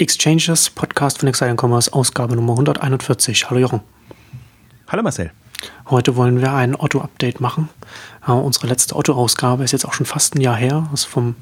[0.00, 3.50] Exchanges, Podcast von Exciting Commerce, Ausgabe Nummer 141.
[3.50, 3.80] Hallo Jochen.
[4.88, 5.30] Hallo Marcel.
[5.90, 7.68] Heute wollen wir ein Otto-Update machen.
[8.26, 10.88] Uh, unsere letzte Otto-Ausgabe ist jetzt auch schon fast ein Jahr her.
[10.90, 11.34] Das ist vom,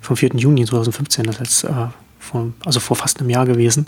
[0.00, 0.36] vom 4.
[0.36, 1.88] Juni 2015, das ist uh,
[2.20, 3.86] vom, also vor fast einem Jahr gewesen.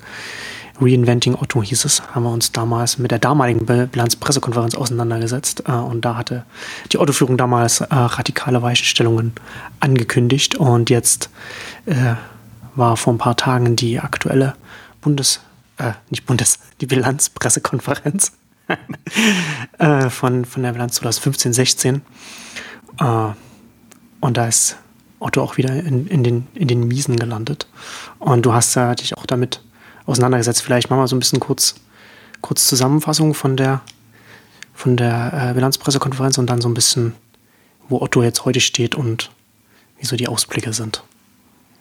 [0.80, 5.62] Reinventing Otto hieß es, haben wir uns damals mit der damaligen Bilanzpressekonferenz auseinandergesetzt.
[5.68, 6.44] Uh, und da hatte
[6.90, 9.32] die Otto-Führung damals radikale Weichenstellungen
[9.78, 10.56] angekündigt.
[10.56, 11.30] Und jetzt
[12.74, 14.54] war vor ein paar Tagen die aktuelle
[15.00, 15.40] Bundes,
[15.78, 18.32] äh, nicht Bundes, die Bilanzpressekonferenz
[19.78, 22.02] äh, von, von der Bilanz 2015, 16.
[22.98, 23.04] Äh,
[24.20, 24.76] und da ist
[25.18, 27.66] Otto auch wieder in, in, den, in den Miesen gelandet.
[28.18, 29.60] Und du hast ja dich auch damit
[30.06, 30.62] auseinandergesetzt.
[30.62, 31.74] Vielleicht machen wir so ein bisschen kurz,
[32.40, 33.82] kurz Zusammenfassung von der,
[34.74, 37.14] von der äh, Bilanzpressekonferenz und dann so ein bisschen,
[37.88, 39.30] wo Otto jetzt heute steht und
[39.98, 41.02] wie so die Ausblicke sind.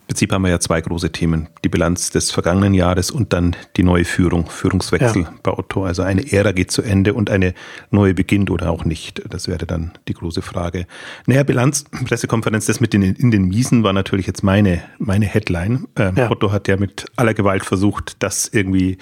[0.07, 1.47] Prinzip haben wir ja zwei große Themen.
[1.63, 5.33] Die Bilanz des vergangenen Jahres und dann die neue Führung, Führungswechsel ja.
[5.41, 5.85] bei Otto.
[5.85, 7.53] Also eine Ära geht zu Ende und eine
[7.91, 9.21] neue beginnt oder auch nicht.
[9.29, 10.85] Das wäre dann die große Frage.
[11.27, 15.87] Naja, Bilanz, Pressekonferenz, das mit den in den Miesen war natürlich jetzt meine, meine Headline.
[15.95, 16.29] Ähm, ja.
[16.29, 18.97] Otto hat ja mit aller Gewalt versucht, das irgendwie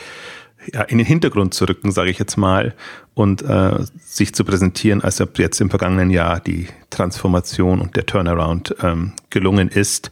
[0.73, 2.75] ja, in den Hintergrund zu rücken, sage ich jetzt mal,
[3.13, 8.05] und äh, sich zu präsentieren, als ob jetzt im vergangenen Jahr die Transformation und der
[8.05, 10.11] Turnaround ähm, gelungen ist.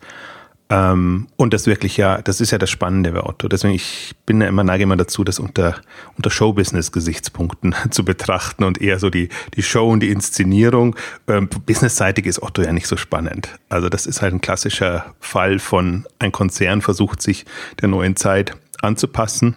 [0.69, 3.47] Ähm, und das wirklich ja, das ist ja das Spannende bei Otto.
[3.47, 5.75] Deswegen, ich bin ja immer, neige immer dazu, das unter,
[6.17, 10.95] unter Showbusiness-Gesichtspunkten zu betrachten und eher so die, die Show und die Inszenierung.
[11.27, 13.49] Ähm, businessseitig ist Otto ja nicht so spannend.
[13.69, 17.45] Also das ist halt ein klassischer Fall von ein Konzern versucht sich
[17.81, 19.55] der neuen Zeit anzupassen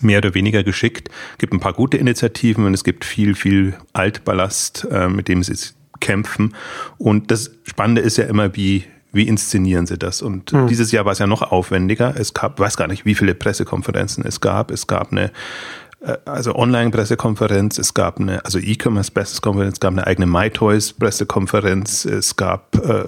[0.00, 1.10] mehr oder weniger geschickt.
[1.32, 5.42] Es gibt ein paar gute Initiativen und es gibt viel, viel Altballast, äh, mit dem
[5.42, 5.54] sie
[6.00, 6.54] kämpfen.
[6.96, 10.22] Und das Spannende ist ja immer, wie, wie inszenieren sie das?
[10.22, 10.68] Und mhm.
[10.68, 12.14] dieses Jahr war es ja noch aufwendiger.
[12.16, 14.70] Es gab, weiß gar nicht, wie viele Pressekonferenzen es gab.
[14.70, 15.30] Es gab eine
[16.00, 22.74] äh, also Online-Pressekonferenz, es gab eine, also E-Commerce-Pressekonferenz, es gab eine eigene MyToys-Pressekonferenz, es gab
[22.76, 23.06] äh,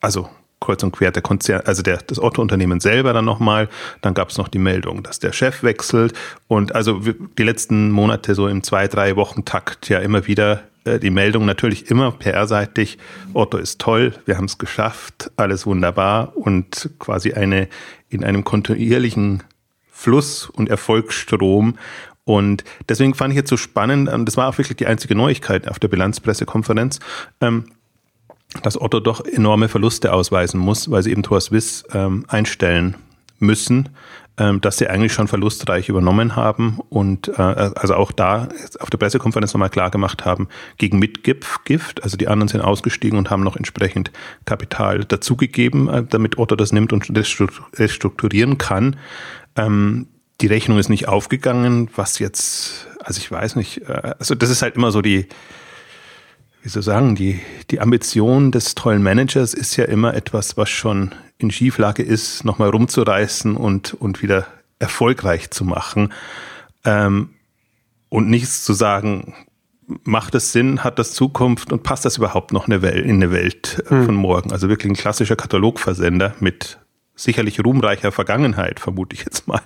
[0.00, 0.28] also
[0.60, 3.68] kreuz und quer der Konzern, also der, das Otto-Unternehmen selber dann nochmal.
[4.00, 6.14] Dann gab es noch die Meldung, dass der Chef wechselt.
[6.48, 7.00] Und also
[7.38, 11.90] die letzten Monate so im zwei, drei Wochen Takt ja immer wieder die Meldung natürlich
[11.90, 12.98] immer PR-seitig,
[13.34, 17.68] Otto ist toll, wir haben es geschafft, alles wunderbar und quasi eine
[18.08, 19.42] in einem kontinuierlichen
[19.90, 21.76] Fluss und Erfolgsstrom.
[22.24, 25.68] Und deswegen fand ich jetzt so spannend, ähm, das war auch wirklich die einzige Neuigkeit
[25.68, 27.00] auf der Bilanzpressekonferenz,
[27.40, 27.66] ähm,
[28.62, 32.96] dass Otto doch enorme Verluste ausweisen muss, weil sie eben Tor Swiss ähm, einstellen
[33.38, 33.90] müssen
[34.38, 38.48] ähm, dass sie eigentlich schon verlustreich übernommen haben und äh, also auch da
[38.80, 40.48] auf der Pressekonferenz nochmal klar gemacht haben,
[40.78, 44.10] gegen Mitgift, also die anderen sind ausgestiegen und haben noch entsprechend
[44.44, 47.10] Kapital dazugegeben, äh, damit Otto das nimmt und
[47.78, 48.96] restrukturieren kann.
[49.56, 50.08] Ähm,
[50.40, 54.60] die Rechnung ist nicht aufgegangen, was jetzt, also ich weiß nicht, äh, also das ist
[54.62, 55.28] halt immer so die,
[56.66, 57.40] wie soll ich sagen, die,
[57.70, 62.70] die Ambition des tollen Managers ist ja immer etwas, was schon in Schieflage ist, nochmal
[62.70, 64.48] rumzureißen und, und wieder
[64.80, 66.12] erfolgreich zu machen.
[66.84, 67.28] Ähm,
[68.08, 69.32] und nichts zu sagen,
[70.02, 73.30] macht es Sinn, hat das Zukunft und passt das überhaupt noch eine Welt, in eine
[73.30, 74.06] Welt äh, hm.
[74.06, 74.50] von morgen?
[74.50, 76.80] Also wirklich ein klassischer Katalogversender mit
[77.14, 79.62] sicherlich ruhmreicher Vergangenheit, vermute ich jetzt mal.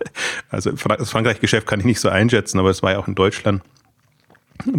[0.51, 3.63] Also das Frankreich-Geschäft kann ich nicht so einschätzen, aber es war ja auch in Deutschland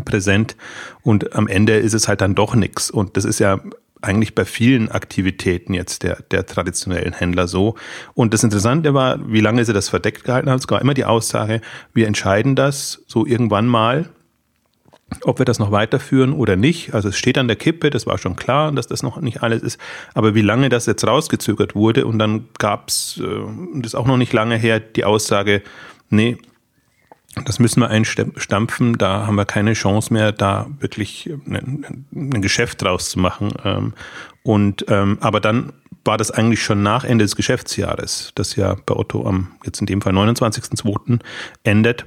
[0.06, 0.56] präsent
[1.02, 3.59] und am Ende ist es halt dann doch nichts und das ist ja
[4.02, 7.75] eigentlich bei vielen Aktivitäten jetzt der, der traditionellen Händler so.
[8.14, 10.58] Und das Interessante war, wie lange sie das verdeckt gehalten haben.
[10.58, 11.62] Es war immer die Aussage,
[11.94, 14.09] wir entscheiden das so irgendwann mal,
[15.24, 16.94] ob wir das noch weiterführen oder nicht.
[16.94, 19.62] Also es steht an der Kippe, das war schon klar, dass das noch nicht alles
[19.62, 19.80] ist.
[20.14, 23.41] Aber wie lange das jetzt rausgezögert wurde und dann gab es, äh,
[23.75, 25.62] das ist auch noch nicht lange her, die Aussage,
[26.09, 26.38] nee,
[27.46, 32.81] das müssen wir einstampfen, da haben wir keine Chance mehr, da wirklich ein, ein Geschäft
[32.81, 33.53] draus zu machen.
[33.64, 33.94] Ähm,
[34.44, 38.96] und ähm, aber dann war das eigentlich schon nach Ende des Geschäftsjahres, das ja bei
[38.96, 41.20] Otto am jetzt in dem Fall 29.02.
[41.64, 42.06] endet.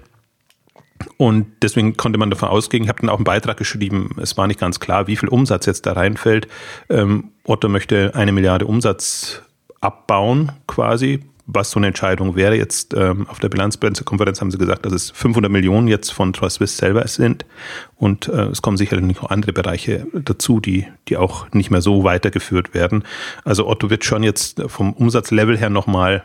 [1.16, 4.46] Und deswegen konnte man davon ausgehen, ich habe dann auch einen Beitrag geschrieben, es war
[4.46, 6.49] nicht ganz klar, wie viel Umsatz jetzt da reinfällt.
[6.88, 9.43] Ähm, Otto möchte eine Milliarde Umsatz
[9.81, 12.56] abbauen quasi was so eine Entscheidung wäre.
[12.56, 16.61] Jetzt ähm, auf der Bilanzpressekonferenz haben sie gesagt, dass es 500 Millionen jetzt von Trust
[16.67, 17.44] selber sind
[17.96, 22.05] und äh, es kommen sicherlich noch andere Bereiche dazu, die, die auch nicht mehr so
[22.05, 23.05] weitergeführt werden.
[23.44, 26.25] Also Otto wird schon jetzt vom Umsatzlevel her nochmal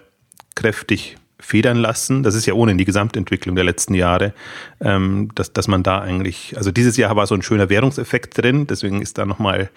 [0.56, 2.24] kräftig federn lassen.
[2.24, 4.34] Das ist ja ohne die Gesamtentwicklung der letzten Jahre,
[4.82, 8.68] ähm, dass, dass man da eigentlich, also dieses Jahr war so ein schöner Währungseffekt drin,
[8.68, 9.70] deswegen ist da nochmal,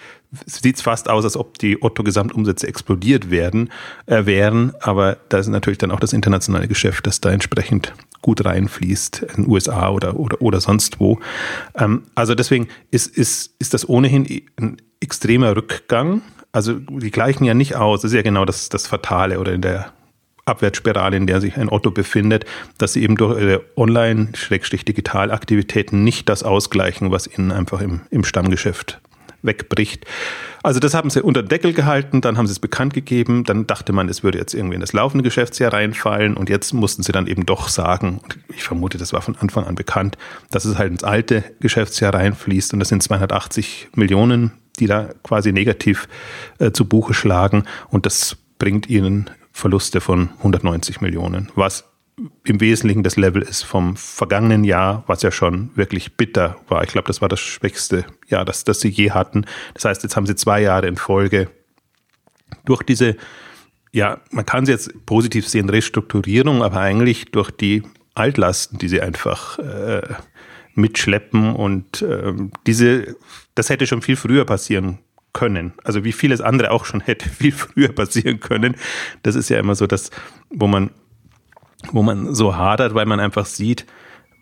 [0.46, 3.70] sieht es fast aus, als ob die Otto-Gesamtumsätze explodiert werden,
[4.06, 8.44] äh, wären, aber da ist natürlich dann auch das internationale Geschäft, das da entsprechend gut
[8.44, 11.20] reinfließt, in den USA oder, oder, oder sonst wo.
[11.76, 16.22] Ähm, also deswegen ist, ist, ist das ohnehin ein extremer Rückgang.
[16.52, 18.02] Also die gleichen ja nicht aus.
[18.02, 19.92] Das ist ja genau das, das Fatale oder in der
[20.44, 22.44] Abwärtsspirale, in der sich ein Otto befindet,
[22.78, 29.00] dass sie eben durch ihre Online-Digital-Aktivitäten nicht das ausgleichen, was ihnen einfach im, im Stammgeschäft
[29.42, 30.06] wegbricht.
[30.62, 33.66] Also das haben sie unter den Deckel gehalten, dann haben sie es bekannt gegeben, dann
[33.66, 37.12] dachte man, es würde jetzt irgendwie in das laufende Geschäftsjahr reinfallen und jetzt mussten sie
[37.12, 38.20] dann eben doch sagen,
[38.54, 40.16] ich vermute, das war von Anfang an bekannt,
[40.50, 45.52] dass es halt ins alte Geschäftsjahr reinfließt und das sind 280 Millionen, die da quasi
[45.52, 46.08] negativ
[46.58, 51.84] äh, zu Buche schlagen und das bringt ihnen Verluste von 190 Millionen, was
[52.44, 56.82] im Wesentlichen das Level ist vom vergangenen Jahr, was ja schon wirklich bitter war.
[56.84, 59.46] Ich glaube, das war das schwächste Jahr, das, das sie je hatten.
[59.74, 61.48] Das heißt, jetzt haben sie zwei Jahre in Folge
[62.64, 63.16] durch diese,
[63.92, 67.82] ja, man kann sie jetzt positiv sehen, Restrukturierung, aber eigentlich durch die
[68.14, 70.02] Altlasten, die sie einfach äh,
[70.74, 72.32] mitschleppen und äh,
[72.66, 73.16] diese,
[73.54, 74.98] das hätte schon viel früher passieren
[75.32, 75.72] können.
[75.84, 78.76] Also wie vieles andere auch schon hätte viel früher passieren können.
[79.22, 80.10] Das ist ja immer so das,
[80.50, 80.90] wo man,
[81.90, 83.86] wo man so hadert, weil man einfach sieht,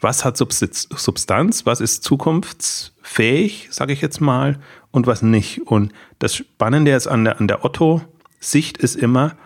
[0.00, 4.58] was hat Substanz, was ist zukunftsfähig, sage ich jetzt mal,
[4.90, 5.60] und was nicht.
[5.66, 9.36] Und das Spannende jetzt an der, an der Otto-Sicht ist immer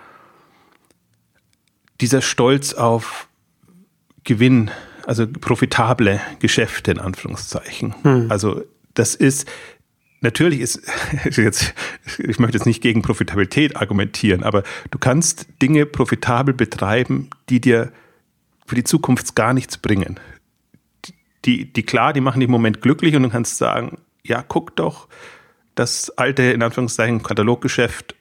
[2.00, 3.28] dieser Stolz auf
[4.22, 4.70] Gewinn,
[5.06, 7.94] also profitable Geschäfte in Anführungszeichen.
[8.02, 8.30] Hm.
[8.30, 8.62] Also
[8.94, 9.48] das ist,
[10.24, 10.80] natürlich ist
[11.36, 11.74] jetzt,
[12.18, 17.92] ich möchte jetzt nicht gegen Profitabilität argumentieren, aber du kannst Dinge profitabel betreiben, die dir
[18.66, 20.18] für die Zukunft gar nichts bringen.
[21.44, 24.74] Die, die klar, die machen dich im Moment glücklich und du kannst sagen, ja, guck
[24.74, 25.08] doch,
[25.74, 28.14] das alte, in Anführungszeichen, Kataloggeschäft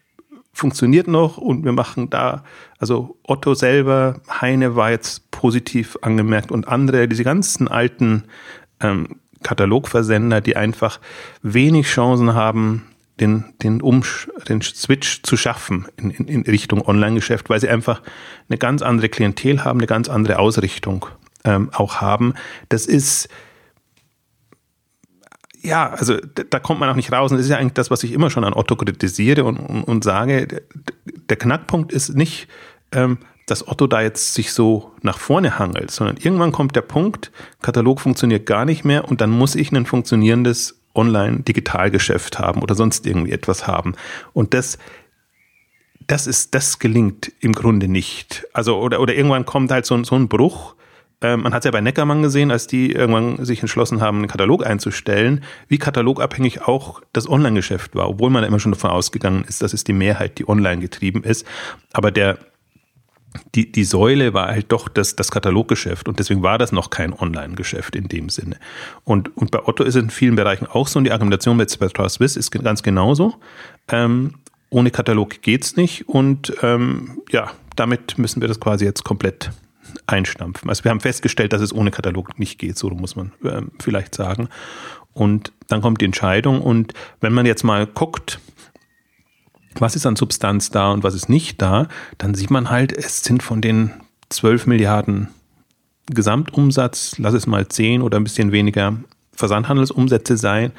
[0.52, 2.44] funktioniert noch und wir machen da,
[2.78, 8.26] also Otto selber, Heine war jetzt positiv angemerkt und andere, diese ganzen alten
[8.82, 11.00] ähm, Katalogversender, die einfach
[11.42, 12.84] wenig Chancen haben,
[13.20, 18.02] den, den, Umsch den Switch zu schaffen in, in, in Richtung Online-Geschäft, weil sie einfach
[18.50, 21.06] eine ganz andere Klientel haben, eine ganz andere Ausrichtung
[21.46, 22.34] ähm, auch haben.
[22.70, 23.30] Das ist,
[25.62, 27.32] ja, also da kommt man auch nicht raus.
[27.32, 29.84] Und das ist ja eigentlich das, was ich immer schon an Otto kritisiere und, und,
[29.84, 30.64] und sage.
[31.30, 32.48] Der Knackpunkt ist nicht,
[32.92, 37.32] ähm, dass Otto da jetzt sich so nach vorne hangelt, sondern irgendwann kommt der Punkt,
[37.62, 43.06] Katalog funktioniert gar nicht mehr und dann muss ich ein funktionierendes Online-Digitalgeschäft haben oder sonst
[43.06, 43.96] irgendwie etwas haben.
[44.34, 44.78] Und das,
[46.08, 48.46] das ist, das gelingt im Grunde nicht.
[48.54, 50.76] Also, oder, oder irgendwann kommt halt so, so ein Bruch.
[51.22, 54.28] Ähm, man hat es ja bei Neckermann gesehen, als die irgendwann sich entschlossen haben, einen
[54.28, 59.62] Katalog einzustellen, wie katalogabhängig auch das Online-Geschäft war, obwohl man immer schon davon ausgegangen ist,
[59.62, 61.46] dass es die Mehrheit, die online getrieben ist.
[61.92, 62.38] Aber der,
[63.56, 67.14] die, die Säule war halt doch das, das Kataloggeschäft und deswegen war das noch kein
[67.14, 68.58] Online-Geschäft in dem Sinne.
[69.04, 71.68] Und, und bei Otto ist es in vielen Bereichen auch so und die Argumentation bei
[71.68, 73.36] Spectra Swiss ist ganz genauso.
[73.90, 74.36] Ähm,
[74.70, 79.52] ohne Katalog geht's nicht und ähm, ja, damit müssen wir das quasi jetzt komplett
[80.08, 80.70] einstampfen.
[80.70, 84.16] Also wir haben festgestellt, dass es ohne Katalog nicht geht, so muss man ähm, vielleicht
[84.16, 84.50] sagen.
[85.14, 88.40] Und dann kommt die Entscheidung und wenn man jetzt mal guckt,
[89.80, 91.88] was ist an Substanz da und was ist nicht da,
[92.18, 93.92] dann sieht man halt, es sind von den
[94.30, 95.30] 12 Milliarden
[96.08, 98.98] Gesamtumsatz, lass es mal 10 oder ein bisschen weniger
[99.34, 100.72] Versandhandelsumsätze sein,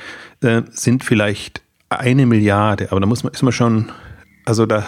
[0.43, 3.91] äh, sind vielleicht eine Milliarde, aber da muss man, ist man schon,
[4.45, 4.87] also da,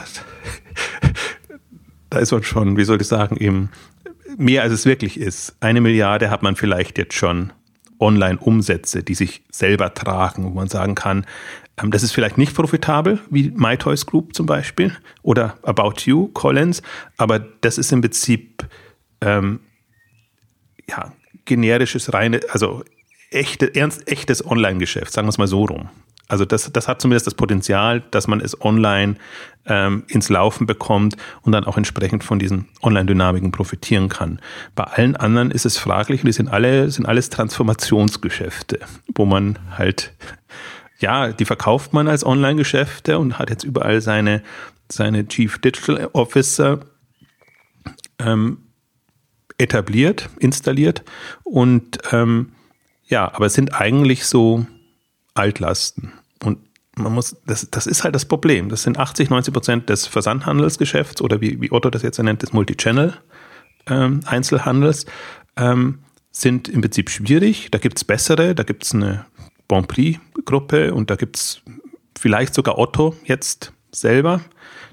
[2.11, 3.71] da ist man schon, wie soll ich sagen, eben
[4.37, 5.57] mehr als es wirklich ist.
[5.61, 7.52] Eine Milliarde hat man vielleicht jetzt schon
[7.99, 11.25] Online-Umsätze, die sich selber tragen, wo man sagen kann,
[11.76, 16.83] das ist vielleicht nicht profitabel, wie MyToys Group zum Beispiel oder About You, Collins,
[17.16, 18.66] aber das ist im Prinzip
[19.21, 19.61] ähm,
[20.88, 21.12] ja,
[21.45, 22.83] generisches, reine, also
[23.30, 25.88] echte, ernst, echtes Online-Geschäft, sagen wir es mal so rum.
[26.28, 29.14] Also das, das hat zumindest das Potenzial, dass man es online
[29.66, 34.40] ähm, ins Laufen bekommt und dann auch entsprechend von diesen Online-Dynamiken profitieren kann.
[34.75, 38.80] Bei allen anderen ist es fraglich und die sind alle, sind alles Transformationsgeschäfte,
[39.14, 40.14] wo man halt
[40.99, 44.43] ja, die verkauft man als Online-Geschäfte und hat jetzt überall seine,
[44.91, 46.81] seine Chief Digital Officer
[48.19, 48.59] ähm,
[49.59, 51.03] etabliert, installiert.
[51.45, 52.53] Und ähm,
[53.07, 54.67] ja, aber es sind eigentlich so
[55.35, 56.12] Altlasten.
[56.43, 56.59] Und
[56.97, 58.69] man muss, das, das ist halt das Problem.
[58.69, 62.53] Das sind 80, 90 Prozent des Versandhandelsgeschäfts oder wie, wie Otto das jetzt nennt, des
[62.53, 63.15] Multichannel
[63.87, 64.21] ähm,
[65.57, 65.99] ähm,
[66.31, 67.71] sind im Prinzip schwierig.
[67.71, 69.26] Da gibt es bessere, da gibt es eine
[69.68, 71.62] Bon Prix-Gruppe und da gibt es
[72.18, 74.40] vielleicht sogar Otto jetzt selber.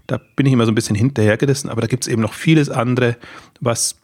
[0.07, 2.69] Da bin ich immer so ein bisschen hinterhergerissen, aber da gibt es eben noch vieles
[2.69, 3.17] andere,
[3.59, 3.95] was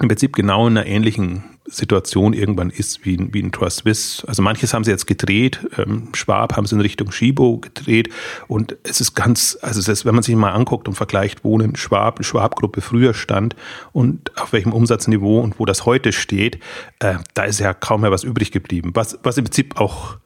[0.00, 4.24] im Prinzip genau in einer ähnlichen Situation irgendwann ist wie, wie ein Tour Swiss.
[4.26, 8.10] Also manches haben sie jetzt gedreht, ähm, Schwab haben sie in Richtung Schibo gedreht
[8.48, 11.74] und es ist ganz, also ist, wenn man sich mal anguckt und vergleicht, wo ein
[11.76, 13.56] Schwab, Schwab-Gruppe früher stand
[13.92, 16.58] und auf welchem Umsatzniveau und wo das heute steht,
[16.98, 18.90] äh, da ist ja kaum mehr was übrig geblieben.
[18.94, 20.18] Was, was im Prinzip auch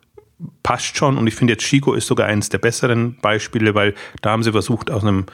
[0.65, 4.31] passt schon und ich finde jetzt Chico ist sogar eines der besseren Beispiele, weil da
[4.31, 5.27] haben sie versucht aus einem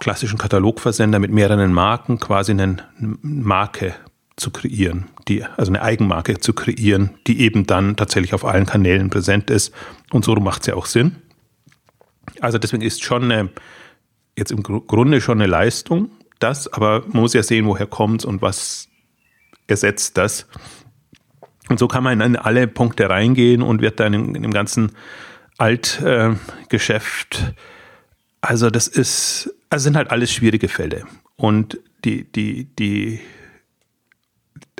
[0.00, 3.94] klassischen Katalogversender mit mehreren Marken quasi eine Marke
[4.36, 9.10] zu kreieren, die, also eine Eigenmarke zu kreieren, die eben dann tatsächlich auf allen Kanälen
[9.10, 9.72] präsent ist.
[10.10, 11.16] Und so macht es ja auch Sinn.
[12.40, 13.50] Also deswegen ist schon eine,
[14.36, 18.42] jetzt im Grunde schon eine Leistung, das, aber man muss ja sehen, woher kommt und
[18.42, 18.88] was
[19.66, 20.46] ersetzt das.
[21.68, 24.92] Und so kann man in alle Punkte reingehen und wird dann in, in dem ganzen
[25.58, 27.52] Altgeschäft, äh,
[28.40, 31.06] also das ist also sind halt alles schwierige Fälle.
[31.36, 33.20] Und die, die, die,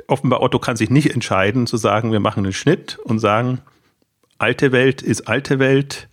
[0.07, 3.61] offenbar Otto kann sich nicht entscheiden zu sagen, wir machen einen Schnitt und sagen,
[4.37, 6.09] alte Welt ist alte Welt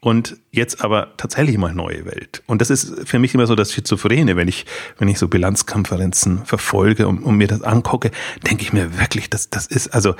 [0.00, 2.42] und jetzt aber tatsächlich mal neue Welt.
[2.46, 4.66] Und das ist für mich immer so das Schizophrene, wenn ich,
[4.98, 8.10] wenn ich so Bilanzkonferenzen verfolge und, und mir das angucke,
[8.44, 10.16] denke ich mir wirklich, das, das ist, also,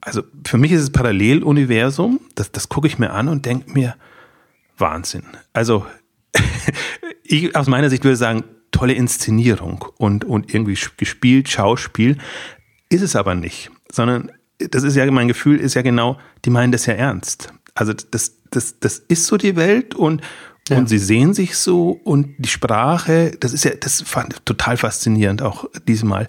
[0.00, 3.94] also für mich ist es Paralleluniversum, das, das gucke ich mir an und denke mir,
[4.76, 5.24] Wahnsinn.
[5.52, 5.86] Also
[7.22, 12.18] ich aus meiner Sicht würde sagen, tolle Inszenierung und, und irgendwie gespielt, Schauspiel.
[12.88, 16.72] Ist es aber nicht, sondern das ist ja mein Gefühl, ist ja genau, die meinen
[16.72, 17.52] das ja ernst.
[17.74, 20.22] Also das, das, das ist so die Welt und,
[20.68, 20.78] ja.
[20.78, 24.76] Und sie sehen sich so und die Sprache, das ist ja, das fand ich total
[24.76, 26.28] faszinierend auch diesmal,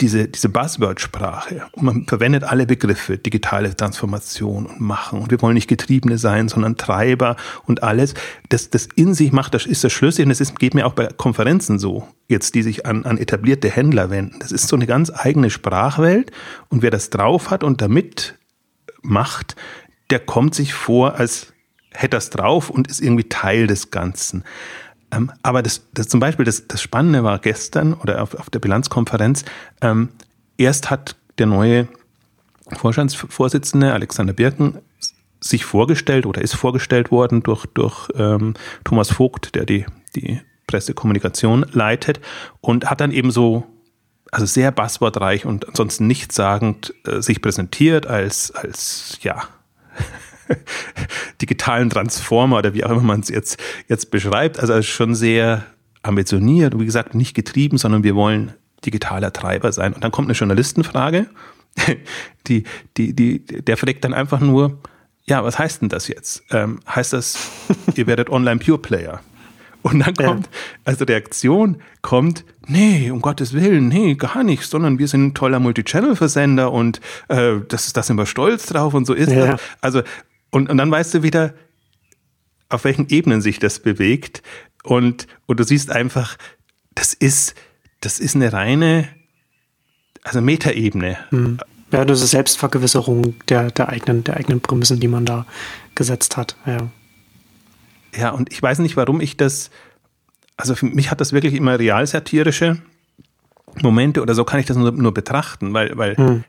[0.00, 1.66] diese, diese Buzzword-Sprache.
[1.72, 5.20] Und man verwendet alle Begriffe, digitale Transformation und Machen.
[5.20, 8.14] Und wir wollen nicht Getriebene sein, sondern Treiber und alles.
[8.48, 10.22] Das, das in sich macht, das ist das Schlüssel.
[10.22, 13.70] Und das ist, geht mir auch bei Konferenzen so, jetzt, die sich an, an etablierte
[13.70, 14.38] Händler wenden.
[14.38, 16.30] Das ist so eine ganz eigene Sprachwelt.
[16.68, 18.38] Und wer das drauf hat und damit
[19.02, 19.56] macht,
[20.10, 21.52] der kommt sich vor als
[21.92, 24.44] hätte das drauf und ist irgendwie Teil des Ganzen.
[25.10, 28.58] Ähm, aber das, das zum Beispiel, das, das Spannende war gestern oder auf, auf der
[28.58, 29.44] Bilanzkonferenz,
[29.80, 30.10] ähm,
[30.58, 31.88] erst hat der neue
[32.72, 34.78] Vorstandsvorsitzende Alexander Birken
[35.40, 41.66] sich vorgestellt oder ist vorgestellt worden durch, durch ähm, Thomas Vogt, der die, die Pressekommunikation
[41.72, 42.20] leitet
[42.60, 43.64] und hat dann eben so,
[44.32, 49.44] also sehr buzzwordreich und ansonsten nichtssagend äh, sich präsentiert als, als ja,
[51.40, 54.58] digitalen Transformer oder wie auch immer man es jetzt, jetzt beschreibt.
[54.60, 55.64] Also schon sehr
[56.02, 58.52] ambitioniert und wie gesagt nicht getrieben, sondern wir wollen
[58.84, 59.92] digitaler Treiber sein.
[59.92, 61.26] Und dann kommt eine Journalistenfrage,
[62.46, 62.64] die,
[62.96, 64.78] die, die, der fragt dann einfach nur,
[65.24, 66.44] ja, was heißt denn das jetzt?
[66.50, 67.50] Ähm, heißt das,
[67.94, 69.20] ihr werdet Online Pure Player?
[69.82, 70.48] Und dann kommt,
[70.84, 75.60] also Reaktion kommt, nee, um Gottes Willen, nee, gar nicht, sondern wir sind ein toller
[75.60, 79.52] Multichannel-Versender und äh, das, das sind wir stolz drauf und so ist ja.
[79.52, 79.60] das.
[79.80, 80.02] Also
[80.50, 81.54] und, und dann weißt du wieder,
[82.68, 84.42] auf welchen Ebenen sich das bewegt.
[84.82, 86.36] Und, und du siehst einfach,
[86.94, 87.54] das ist,
[88.00, 89.08] das ist eine reine,
[90.22, 91.18] also Metaebene.
[91.30, 91.58] Mhm.
[91.92, 95.46] Ja, das ist Selbstvergewisserung der, der, eigenen, der eigenen Prämissen, die man da
[95.94, 96.56] gesetzt hat.
[96.66, 96.90] Ja.
[98.16, 99.70] ja, und ich weiß nicht, warum ich das,
[100.56, 102.82] also für mich hat das wirklich immer realsatirische
[103.82, 106.44] Momente oder so kann ich das nur, nur betrachten, weil, weil mhm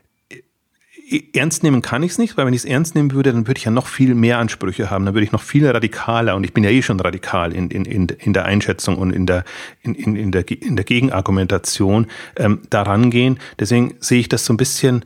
[1.32, 3.58] ernst nehmen kann ich es nicht, weil wenn ich es ernst nehmen würde, dann würde
[3.58, 6.52] ich ja noch viel mehr Ansprüche haben, dann würde ich noch viel radikaler und ich
[6.52, 9.44] bin ja eh schon radikal in, in, in, in der Einschätzung und in der,
[9.82, 13.38] in, in, in der, in der Gegenargumentation ähm, daran gehen.
[13.58, 15.04] Deswegen sehe ich das so ein bisschen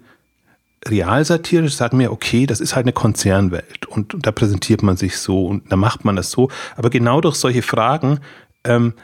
[0.87, 5.19] realsatirisch, sagen mir, okay, das ist halt eine Konzernwelt und, und da präsentiert man sich
[5.19, 6.51] so und da macht man das so.
[6.77, 8.19] Aber genau durch solche Fragen
[8.65, 8.95] ähm,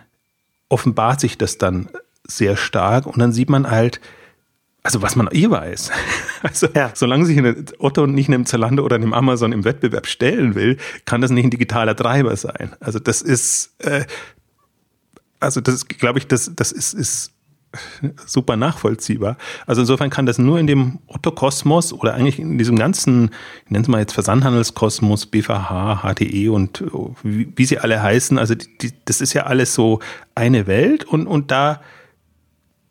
[0.69, 1.89] offenbart sich das dann
[2.25, 4.01] sehr stark und dann sieht man halt,
[4.89, 5.91] also was man eh weiß.
[6.41, 6.93] Also ja.
[6.95, 7.37] solange sich
[7.81, 11.51] Otto nicht einem Zalando oder einem Amazon im Wettbewerb stellen will, kann das nicht ein
[11.51, 12.77] digitaler Treiber sein.
[12.79, 14.05] Also das ist, äh,
[15.41, 17.33] also das glaube ich, das, das ist, ist
[18.25, 19.37] super nachvollziehbar.
[19.67, 23.31] Also insofern kann das nur in dem Otto-Kosmos oder eigentlich in diesem ganzen,
[23.65, 26.85] ich nenne es mal jetzt Versandhandelskosmos, BVH, HTE und
[27.25, 29.99] wie, wie sie alle heißen, also die, das ist ja alles so
[30.37, 31.81] eine Welt und, und da,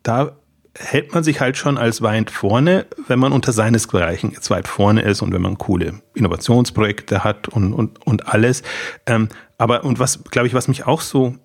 [0.03, 0.35] da
[0.79, 5.01] hält man sich halt schon als weit vorne, wenn man unter seinesgleichen jetzt weit vorne
[5.01, 8.63] ist und wenn man coole Innovationsprojekte hat und, und, und alles.
[9.05, 11.35] Ähm, aber und was, glaube ich, was mich auch so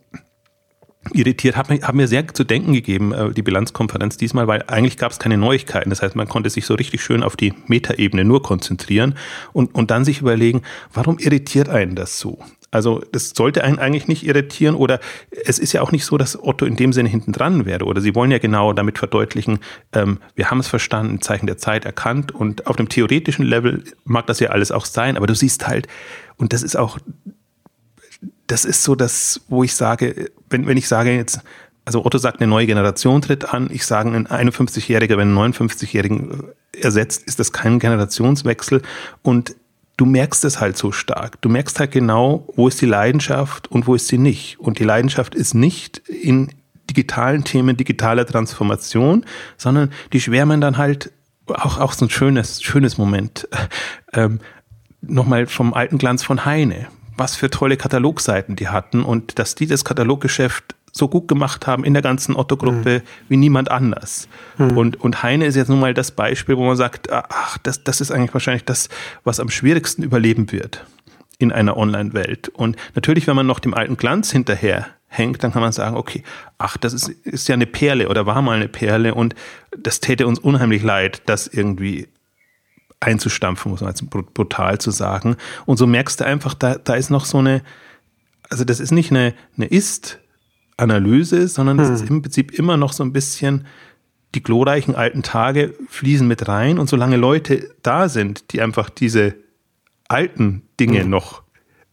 [1.13, 5.13] irritiert, hat hat mir sehr zu denken gegeben, äh, die Bilanzkonferenz diesmal, weil eigentlich gab
[5.13, 5.91] es keine Neuigkeiten.
[5.91, 9.17] Das heißt, man konnte sich so richtig schön auf die Metaebene nur konzentrieren
[9.53, 10.63] und, und dann sich überlegen,
[10.93, 12.39] warum irritiert einen das so?
[12.73, 14.99] Also das sollte einen eigentlich nicht irritieren oder
[15.45, 18.01] es ist ja auch nicht so, dass Otto in dem Sinne hinten dran wäre oder
[18.01, 19.61] sie wollen ja genau damit verdeutlichen,
[19.93, 24.27] ähm, wir haben es verstanden, Zeichen der Zeit erkannt und auf dem theoretischen Level mag
[24.27, 25.87] das ja alles auch sein, aber du siehst halt,
[26.39, 26.99] und das ist auch,
[28.47, 31.41] das ist so das, wo ich sage, wenn, wenn ich sage jetzt,
[31.85, 33.69] also Otto sagt, eine neue Generation tritt an.
[33.73, 36.45] Ich sage, ein 51-Jähriger, wenn einen 59-Jährigen
[36.81, 38.83] ersetzt, ist das kein Generationswechsel.
[39.23, 39.57] Und
[39.97, 41.41] du merkst es halt so stark.
[41.43, 44.59] Du merkst halt genau, wo ist die Leidenschaft und wo ist sie nicht.
[44.61, 46.51] Und die Leidenschaft ist nicht in
[46.91, 49.25] digitalen Themen, digitaler Transformation,
[49.57, 51.13] sondern die schwärmen dann halt
[51.47, 53.49] auch, auch so ein schönes, schönes Moment.
[54.15, 54.41] Ähm,
[55.01, 56.87] Nochmal vom alten Glanz von Heine.
[57.17, 61.85] Was für tolle Katalogseiten die hatten und dass die das Kataloggeschäft so gut gemacht haben
[61.85, 63.29] in der ganzen Otto-Gruppe mhm.
[63.29, 64.29] wie niemand anders.
[64.59, 64.77] Mhm.
[64.77, 68.01] Und, und Heine ist jetzt nun mal das Beispiel, wo man sagt, ach, das, das
[68.01, 68.91] ist eigentlich wahrscheinlich das,
[69.25, 70.85] was am schwierigsten überleben wird
[71.39, 72.51] in einer Online-Welt.
[72.51, 76.23] Und natürlich, wenn man noch dem alten Glanz hinterher hängt, dann kann man sagen, okay,
[76.59, 79.35] ach, das ist, ist ja eine Perle oder war mal eine Perle und
[79.77, 82.09] das täte uns unheimlich leid, das irgendwie
[83.01, 85.37] einzustampfen, muss man jetzt brutal zu sagen.
[85.67, 87.63] Und so merkst du einfach, da, da ist noch so eine,
[88.49, 90.19] also das ist nicht eine, eine Ist-
[90.83, 91.85] Analyse, sondern hm.
[91.85, 93.67] es ist im Prinzip immer noch so ein bisschen,
[94.35, 99.35] die glorreichen alten Tage fließen mit rein und solange Leute da sind, die einfach diese
[100.09, 101.11] alten Dinge hm.
[101.11, 101.43] noch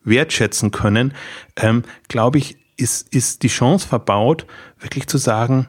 [0.04, 1.14] wertschätzen können,
[1.56, 4.46] ähm, glaube ich, ist, ist die Chance verbaut,
[4.80, 5.68] wirklich zu sagen,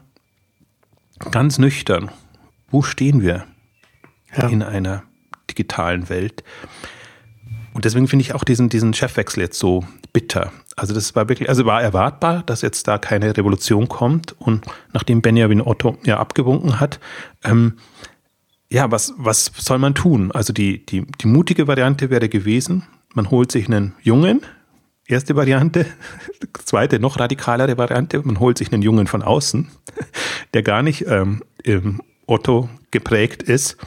[1.31, 2.09] ganz nüchtern,
[2.69, 3.45] wo stehen wir
[4.35, 4.47] ja.
[4.47, 5.03] in einer
[5.49, 6.43] digitalen Welt?
[7.73, 10.51] Und deswegen finde ich auch diesen, diesen Chefwechsel jetzt so bitter.
[10.75, 14.35] Also das war wirklich, also war erwartbar, dass jetzt da keine Revolution kommt.
[14.39, 16.99] Und nachdem Benjamin Otto ja abgewunken hat,
[17.43, 17.77] ähm,
[18.69, 20.31] ja, was, was soll man tun?
[20.31, 24.41] Also die, die, die mutige Variante wäre gewesen, man holt sich einen Jungen,
[25.05, 25.85] erste Variante,
[26.65, 29.69] zweite, noch radikalere Variante, man holt sich einen Jungen von außen,
[30.53, 31.41] der gar nicht ähm,
[32.27, 33.77] Otto geprägt ist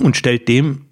[0.00, 0.86] und stellt dem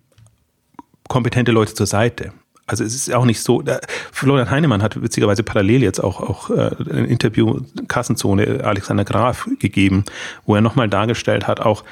[1.09, 2.33] kompetente Leute zur Seite.
[2.66, 3.62] Also es ist auch nicht so,
[4.11, 10.05] Florian Heinemann hat witzigerweise parallel jetzt auch, auch äh, ein Interview Kassenzone Alexander Graf gegeben,
[10.46, 11.85] wo er nochmal dargestellt hat, auch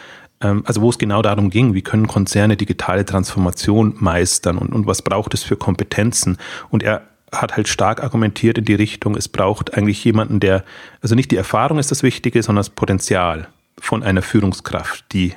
[0.42, 4.86] ähm, also wo es genau darum ging, wie können Konzerne digitale Transformation meistern und, und
[4.86, 6.38] was braucht es für Kompetenzen.
[6.70, 10.64] Und er hat halt stark argumentiert in die Richtung, es braucht eigentlich jemanden, der,
[11.00, 15.34] also nicht die Erfahrung ist das Wichtige, sondern das Potenzial von einer Führungskraft, die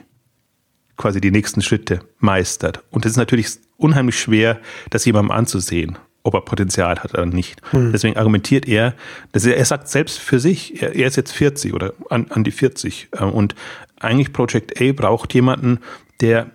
[0.97, 2.83] quasi die nächsten Schritte meistert.
[2.89, 4.59] Und es ist natürlich unheimlich schwer,
[4.89, 7.61] das jemandem anzusehen, ob er Potenzial hat oder nicht.
[7.71, 7.91] Hm.
[7.91, 8.93] Deswegen argumentiert er,
[9.31, 12.43] dass er, er sagt selbst für sich, er, er ist jetzt 40 oder an, an
[12.43, 13.09] die 40.
[13.11, 13.55] Äh, und
[13.99, 15.79] eigentlich Project A braucht jemanden,
[16.21, 16.47] der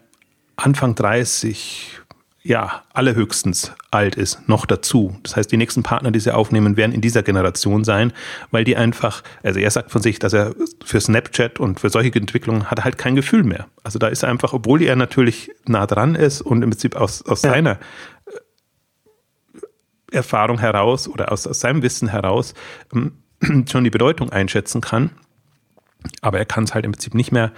[0.56, 1.99] Anfang 30,
[2.42, 5.18] ja, allerhöchstens alt ist, noch dazu.
[5.22, 8.12] Das heißt, die nächsten Partner, die sie aufnehmen, werden in dieser Generation sein,
[8.50, 12.18] weil die einfach, also er sagt von sich, dass er für Snapchat und für solche
[12.18, 13.66] Entwicklungen hat er halt kein Gefühl mehr.
[13.84, 17.22] Also da ist er einfach, obwohl er natürlich nah dran ist und im Prinzip aus,
[17.26, 17.50] aus ja.
[17.50, 17.78] seiner
[20.12, 22.54] äh, Erfahrung heraus oder aus, aus seinem Wissen heraus
[22.94, 23.18] ähm,
[23.70, 25.10] schon die Bedeutung einschätzen kann,
[26.22, 27.52] aber er kann es halt im Prinzip nicht mehr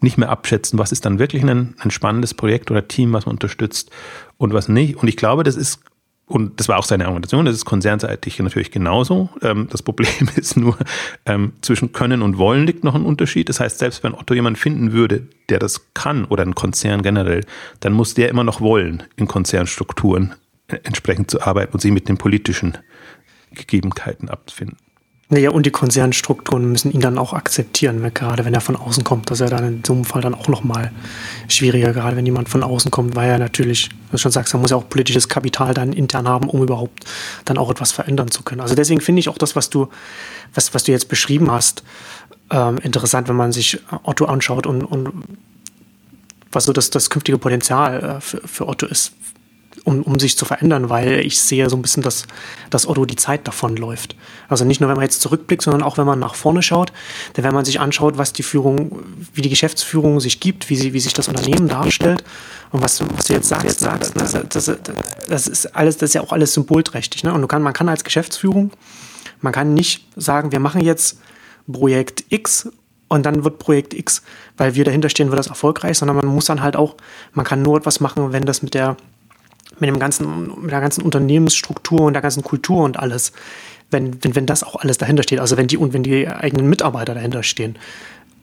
[0.00, 3.34] nicht mehr abschätzen, was ist dann wirklich ein, ein spannendes Projekt oder Team, was man
[3.34, 3.90] unterstützt
[4.38, 4.96] und was nicht.
[4.96, 5.80] Und ich glaube, das ist
[6.30, 9.30] und das war auch seine Argumentation, das ist konzernseitig natürlich genauso.
[9.42, 10.78] Ähm, das Problem ist nur,
[11.26, 13.48] ähm, zwischen Können und Wollen liegt noch ein Unterschied.
[13.48, 17.44] Das heißt, selbst wenn Otto jemand finden würde, der das kann oder ein Konzern generell,
[17.80, 20.34] dann muss der immer noch wollen, in Konzernstrukturen
[20.84, 22.78] entsprechend zu arbeiten und sich mit den politischen
[23.50, 24.76] Gegebenheiten abzufinden.
[25.32, 29.30] Naja, und die Konzernstrukturen müssen ihn dann auch akzeptieren, gerade wenn er von außen kommt.
[29.30, 30.90] Das ist ja dann in so einem Fall dann auch nochmal
[31.46, 34.58] schwieriger, gerade wenn jemand von außen kommt, weil er natürlich, wie du schon sagst, er
[34.58, 37.04] muss ja auch politisches Kapital dann intern haben, um überhaupt
[37.44, 38.60] dann auch etwas verändern zu können.
[38.60, 39.88] Also deswegen finde ich auch das, was du,
[40.52, 41.84] was, was du jetzt beschrieben hast,
[42.50, 45.12] ähm, interessant, wenn man sich Otto anschaut und, und
[46.50, 49.12] was so das, das künftige Potenzial äh, für, für Otto ist
[49.90, 52.26] um, um sich zu verändern, weil ich sehe so ein bisschen, dass,
[52.70, 54.14] dass Otto die Zeit davonläuft.
[54.48, 56.92] Also nicht nur, wenn man jetzt zurückblickt, sondern auch, wenn man nach vorne schaut,
[57.36, 59.02] denn wenn man sich anschaut, was die Führung,
[59.34, 62.22] wie die Geschäftsführung sich gibt, wie, sie, wie sich das Unternehmen darstellt
[62.70, 64.70] und was, was du jetzt sagst, jetzt sagst das, das,
[65.28, 67.24] das, ist alles, das ist ja auch alles symbolträchtig.
[67.24, 67.34] Ne?
[67.34, 68.70] Und kann, man kann als Geschäftsführung,
[69.40, 71.18] man kann nicht sagen, wir machen jetzt
[71.70, 72.68] Projekt X
[73.08, 74.22] und dann wird Projekt X,
[74.56, 76.94] weil wir dahinter stehen, wird das erfolgreich, sondern man muss dann halt auch,
[77.32, 78.96] man kann nur etwas machen, wenn das mit der
[79.80, 83.32] mit dem ganzen, mit der ganzen Unternehmensstruktur und der ganzen Kultur und alles
[83.90, 86.68] wenn, wenn, wenn das auch alles dahinter steht, also wenn die und wenn die eigenen
[86.68, 87.76] Mitarbeiter dahinter stehen.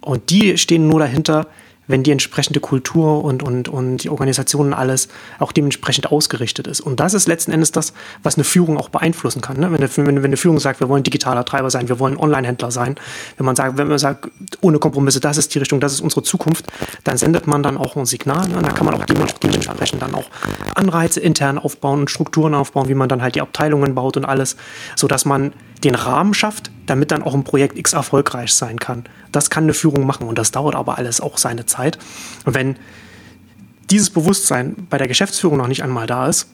[0.02, 1.48] Und die stehen nur dahinter,
[1.88, 5.08] wenn die entsprechende Kultur und, und, und die Organisation und alles
[5.40, 6.82] auch dementsprechend ausgerichtet ist.
[6.82, 9.58] Und das ist letzten Endes das, was eine Führung auch beeinflussen kann.
[9.58, 9.72] Ne?
[9.72, 12.72] Wenn, eine, wenn, wenn eine Führung sagt, wir wollen digitaler Treiber sein, wir wollen Online-Händler
[12.72, 12.96] sein,
[13.38, 14.30] wenn man sagt, wenn man sagt,
[14.62, 16.66] ohne Kompromisse, das ist die Richtung, das ist unsere Zukunft,
[17.04, 18.48] dann sendet man dann auch ein Signal.
[18.48, 18.58] Ne?
[18.58, 20.30] Und da kann man auch dementsprechend dann auch
[20.76, 24.58] Anreize intern aufbauen und Strukturen aufbauen, wie man dann halt die Abteilungen baut und alles,
[24.96, 29.06] sodass man den Rahmen schafft, damit dann auch ein Projekt X erfolgreich sein kann.
[29.32, 31.98] Das kann eine Führung machen und das dauert aber alles auch seine Zeit.
[32.46, 32.78] Und wenn
[33.90, 36.48] dieses Bewusstsein bei der Geschäftsführung noch nicht einmal da ist,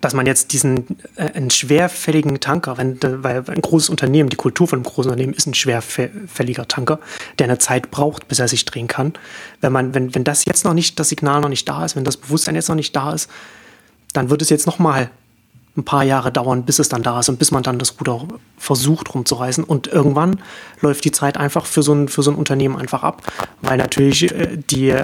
[0.00, 4.66] dass man jetzt diesen äh, einen schwerfälligen Tanker, wenn, weil ein großes Unternehmen, die Kultur
[4.66, 7.00] von einem großen Unternehmen ist ein schwerfälliger Tanker,
[7.38, 9.12] der eine Zeit braucht, bis er sich drehen kann.
[9.60, 12.04] Wenn man, wenn, wenn das jetzt noch nicht, das Signal noch nicht da ist, wenn
[12.04, 13.30] das Bewusstsein jetzt noch nicht da ist,
[14.12, 15.10] dann wird es jetzt nochmal
[15.76, 18.26] ein paar Jahre dauern, bis es dann da ist und bis man dann das Ruder
[18.58, 19.62] versucht rumzureißen.
[19.62, 20.40] Und irgendwann
[20.80, 23.22] läuft die Zeit einfach für so ein, für so ein Unternehmen einfach ab,
[23.62, 25.02] weil natürlich äh, die, äh,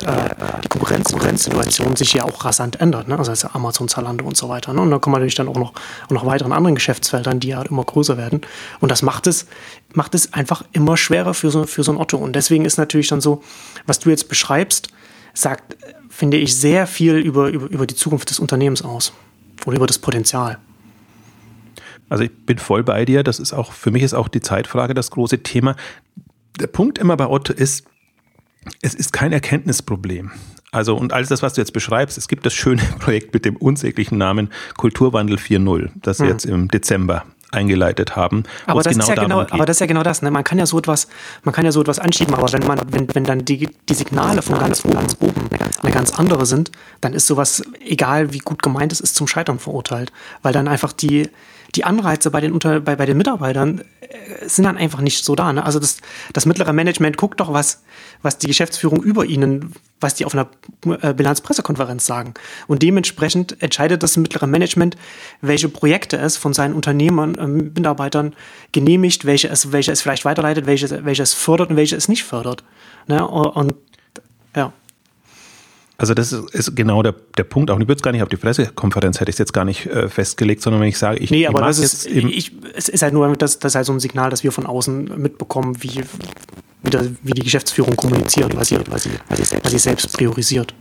[0.64, 3.06] die Konkurrenz, Konkurrenzsituation sich ja auch rasant ändert.
[3.06, 3.16] Ne?
[3.16, 4.72] Also heißt Amazon, Zalando und so weiter.
[4.72, 4.80] Ne?
[4.80, 5.72] Und da kommen natürlich dann auch noch,
[6.06, 8.40] auch noch weiteren anderen Geschäftsfeldern, die ja immer größer werden.
[8.80, 9.46] Und das macht es,
[9.94, 12.16] macht es einfach immer schwerer für so, für so ein Otto.
[12.16, 13.42] Und deswegen ist natürlich dann so,
[13.86, 14.88] was du jetzt beschreibst,
[15.32, 15.76] sagt,
[16.10, 19.12] finde ich, sehr viel über, über, über die Zukunft des Unternehmens aus
[19.64, 20.58] oder über das Potenzial.
[22.08, 23.22] Also ich bin voll bei dir.
[23.22, 25.76] Das ist auch, für mich ist auch die Zeitfrage das große Thema.
[26.60, 27.86] Der Punkt immer bei Otto ist,
[28.82, 30.32] es ist kein Erkenntnisproblem.
[30.72, 33.56] Also, und alles das, was du jetzt beschreibst, es gibt das schöne Projekt mit dem
[33.56, 36.32] unsäglichen Namen Kulturwandel 4.0, das wir hm.
[36.32, 38.44] jetzt im Dezember eingeleitet haben.
[38.66, 40.22] Aber das, genau ist ja genau, aber das ist ja genau das.
[40.22, 40.30] Ne?
[40.30, 41.08] Man kann ja so etwas,
[41.44, 44.42] man kann ja so etwas anschieben, aber wenn man, wenn, wenn dann die, die Signale
[44.42, 45.48] von ganz oben, ganz oben
[45.82, 49.58] eine ganz andere sind, dann ist sowas, egal wie gut gemeint es ist, zum Scheitern
[49.58, 50.12] verurteilt.
[50.42, 51.30] Weil dann einfach die,
[51.76, 55.34] die Anreize bei den, Unter bei, bei den Mitarbeitern äh, sind dann einfach nicht so
[55.34, 55.52] da.
[55.52, 55.64] Ne?
[55.64, 55.98] Also das,
[56.32, 57.82] das mittlere Management guckt doch, was,
[58.22, 60.48] was die Geschäftsführung über ihnen, was die auf einer
[61.02, 62.34] äh, Bilanzpressekonferenz sagen.
[62.66, 64.96] Und dementsprechend entscheidet das mittlere Management,
[65.42, 68.34] welche Projekte es von seinen Unternehmern, äh, Mitarbeitern
[68.72, 72.24] genehmigt, welche es, welche es vielleicht weiterleitet, welche, welche es fördert und welche es nicht
[72.24, 72.64] fördert.
[73.06, 73.26] Ne?
[73.26, 73.74] Und
[74.54, 74.72] ja.
[75.98, 77.70] Also das ist, ist genau der, der Punkt.
[77.70, 79.86] Auch ich würde es gar nicht auf die Pressekonferenz hätte ich es jetzt gar nicht
[79.86, 83.14] äh, festgelegt, sondern wenn ich sage, ich nee, aber das ist, ich, es ist halt
[83.14, 86.02] nur das, das ist halt so ein Signal, dass wir von außen mitbekommen, wie,
[86.82, 90.12] wie, das, wie die Geschäftsführung kommuniziert, was sie, was sie, was sie, was sie selbst
[90.12, 90.74] priorisiert.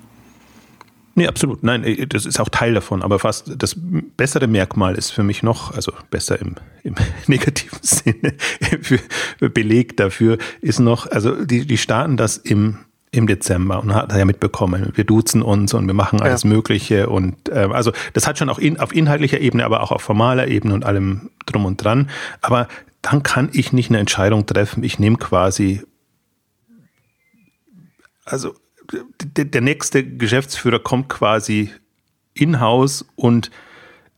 [1.17, 1.63] Nee, absolut.
[1.63, 3.01] Nein, äh, das ist auch Teil davon.
[3.01, 6.95] Aber fast das bessere Merkmal ist für mich noch, also besser im, im
[7.27, 8.35] negativen Sinne,
[8.81, 8.99] für,
[9.49, 12.79] Beleg dafür ist noch, also die, die starten das im
[13.15, 16.49] im Dezember und hat ja mitbekommen, wir duzen uns und wir machen alles ja.
[16.49, 20.01] Mögliche und äh, also das hat schon auch in, auf inhaltlicher Ebene, aber auch auf
[20.01, 22.09] formaler Ebene und allem drum und dran.
[22.41, 22.67] Aber
[23.01, 24.83] dann kann ich nicht eine Entscheidung treffen.
[24.83, 25.81] Ich nehme quasi,
[28.25, 28.55] also
[29.21, 31.71] der nächste Geschäftsführer kommt quasi
[32.33, 33.49] in-house und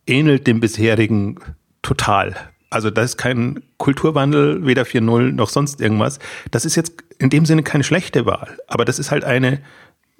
[0.08, 1.40] ähnelt dem bisherigen
[1.82, 2.36] total.
[2.69, 6.19] Also da ist kein Kulturwandel, weder 4.0 noch sonst irgendwas.
[6.51, 8.58] Das ist jetzt in dem Sinne keine schlechte Wahl.
[8.67, 9.62] Aber das ist halt eine,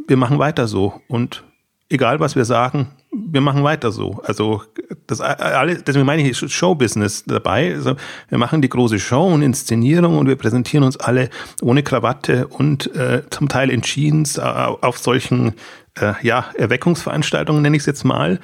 [0.08, 1.02] wir machen weiter so.
[1.08, 1.44] Und
[1.90, 4.22] egal was wir sagen, wir machen weiter so.
[4.24, 4.62] Also
[5.08, 7.74] das alle, deswegen meine ich Showbusiness dabei.
[7.74, 7.96] Also
[8.30, 11.30] wir machen die große Show und Inszenierung und wir präsentieren uns alle
[11.62, 15.54] ohne Krawatte und äh, zum Teil in Jeans äh, auf solchen
[16.00, 18.40] äh, ja, Erweckungsveranstaltungen, nenne ich es jetzt mal.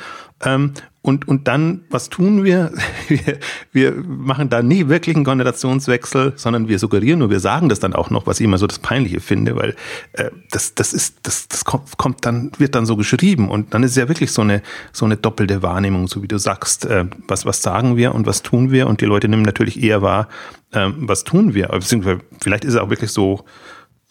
[0.46, 2.72] Ähm, und, und dann, was tun wir?
[3.10, 3.38] wir?
[3.74, 7.94] Wir machen da nie wirklich einen Konzentrationswechsel, sondern wir suggerieren nur, wir sagen das dann
[7.94, 9.76] auch noch, was ich immer so das Peinliche finde, weil
[10.14, 13.84] äh, das, das ist, das, das kommt, kommt dann, wird dann so geschrieben und dann
[13.84, 14.62] ist ja wirklich so eine,
[14.94, 18.42] so eine doppelte Wahrnehmung, so wie du sagst, äh, was, was sagen wir und was
[18.42, 20.30] tun wir und die Leute nehmen natürlich eher wahr,
[20.72, 21.68] äh, was tun wir.
[21.68, 23.44] Beziehungsweise vielleicht ist es auch wirklich so,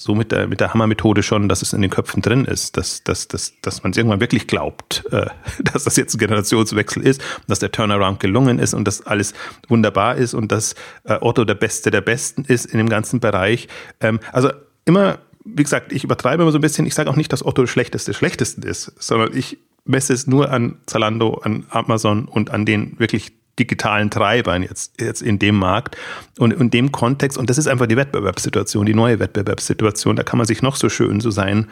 [0.03, 3.05] so mit der, mit der Hammermethode schon, dass es in den Köpfen drin ist, dass,
[3.05, 5.27] dass, dass, dass man es irgendwann wirklich glaubt, äh,
[5.63, 9.35] dass das jetzt ein Generationswechsel ist, dass der Turnaround gelungen ist und dass alles
[9.69, 13.69] wunderbar ist und dass äh, Otto der Beste der Besten ist in dem ganzen Bereich.
[14.01, 14.51] Ähm, also
[14.85, 17.63] immer, wie gesagt, ich übertreibe immer so ein bisschen, ich sage auch nicht, dass Otto
[17.63, 22.51] das Schlechteste des Schlechtesten ist, sondern ich messe es nur an Zalando, an Amazon und
[22.51, 25.97] an den wirklich digitalen Treibern jetzt, jetzt in dem Markt
[26.39, 27.37] und in dem Kontext.
[27.37, 30.17] Und das ist einfach die Wettbewerbssituation, die neue Wettbewerbssituation.
[30.17, 31.69] Da kann man sich noch so schön so sein,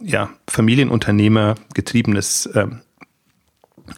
[0.00, 2.80] ja, Familienunternehmer getriebenes ähm,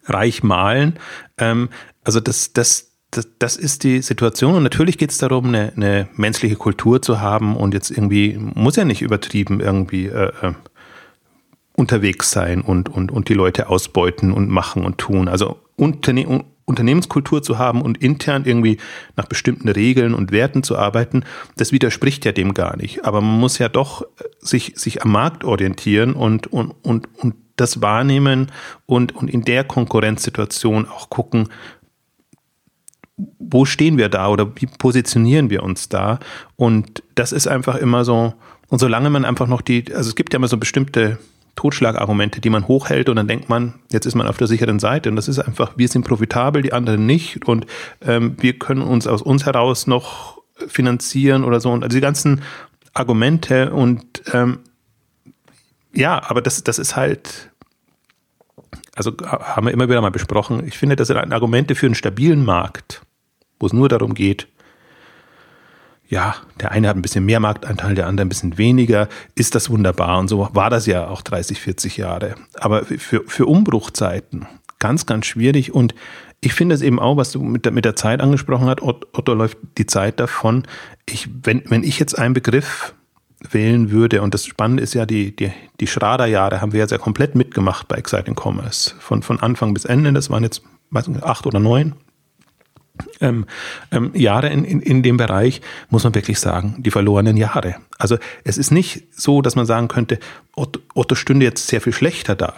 [0.07, 0.99] Reich malen.
[1.39, 1.69] Ähm,
[2.03, 4.55] also das, das, das, das ist die Situation.
[4.55, 8.77] Und natürlich geht es darum, eine, eine menschliche Kultur zu haben und jetzt irgendwie, muss
[8.77, 10.53] ja nicht übertrieben irgendwie äh, äh
[11.75, 15.27] unterwegs sein und, und, und die Leute ausbeuten und machen und tun.
[15.27, 18.79] Also Unterne Unternehmenskultur zu haben und intern irgendwie
[19.17, 21.25] nach bestimmten Regeln und Werten zu arbeiten,
[21.57, 23.05] das widerspricht ja dem gar nicht.
[23.05, 24.07] Aber man muss ja doch
[24.41, 28.51] sich, sich am Markt orientieren und, und, und, und das wahrnehmen
[28.87, 31.49] und, und in der Konkurrenzsituation auch gucken,
[33.39, 36.19] wo stehen wir da oder wie positionieren wir uns da?
[36.57, 38.35] Und das ist einfach immer so,
[38.69, 41.19] und solange man einfach noch die, also es gibt ja immer so bestimmte
[41.55, 45.11] Totschlagargumente, die man hochhält und dann denkt man, jetzt ist man auf der sicheren Seite
[45.11, 47.67] und das ist einfach, wir sind profitabel, die anderen nicht und
[48.01, 52.43] ähm, wir können uns aus uns heraus noch finanzieren oder so und also die ganzen
[52.95, 54.61] Argumente und ähm,
[55.95, 57.51] ja, aber das, das ist halt,
[58.95, 62.45] also haben wir immer wieder mal besprochen, ich finde, das sind Argumente für einen stabilen
[62.45, 63.03] Markt,
[63.61, 64.49] wo es nur darum geht,
[66.13, 69.71] ja, der eine hat ein bisschen mehr Marktanteil, der andere ein bisschen weniger, ist das
[69.71, 70.19] wunderbar.
[70.19, 72.35] Und so war das ja auch 30, 40 Jahre.
[72.61, 74.47] Aber für, für Umbruchzeiten
[74.79, 75.73] ganz, ganz schwierig.
[75.73, 75.95] Und
[76.43, 79.33] ich finde es eben auch, was du mit der, mit der Zeit angesprochen hast, Otto,
[79.33, 80.65] läuft die Zeit davon.
[81.09, 82.93] Ich, wenn, wenn ich jetzt einen Begriff
[83.51, 86.99] wählen würde, und das Spannende ist ja, die, die, die Schrader-Jahre haben wir ja sehr
[86.99, 88.95] komplett mitgemacht bei Exciting Commerce.
[88.99, 91.95] Von, von Anfang bis Ende, das waren jetzt weiß nicht, acht oder neun,
[93.21, 93.47] ähm,
[93.91, 95.61] ähm, Jahre in, in, in dem Bereich,
[95.91, 97.77] muss man wirklich sagen, die verlorenen Jahre.
[97.99, 100.19] Also es ist nicht so, dass man sagen könnte,
[100.55, 102.55] Otto, Otto stünde jetzt sehr viel schlechter da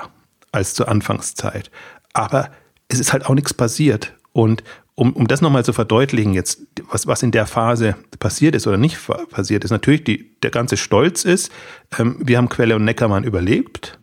[0.52, 1.70] als zur Anfangszeit.
[2.12, 2.50] Aber
[2.88, 4.14] es ist halt auch nichts passiert.
[4.33, 4.62] Und
[4.94, 8.76] um, um das nochmal zu verdeutlichen, jetzt, was, was in der Phase passiert ist oder
[8.76, 8.98] nicht
[9.30, 11.50] passiert ist, natürlich die, der ganze Stolz ist,
[11.98, 13.98] ähm, wir haben Quelle und Neckermann überlebt.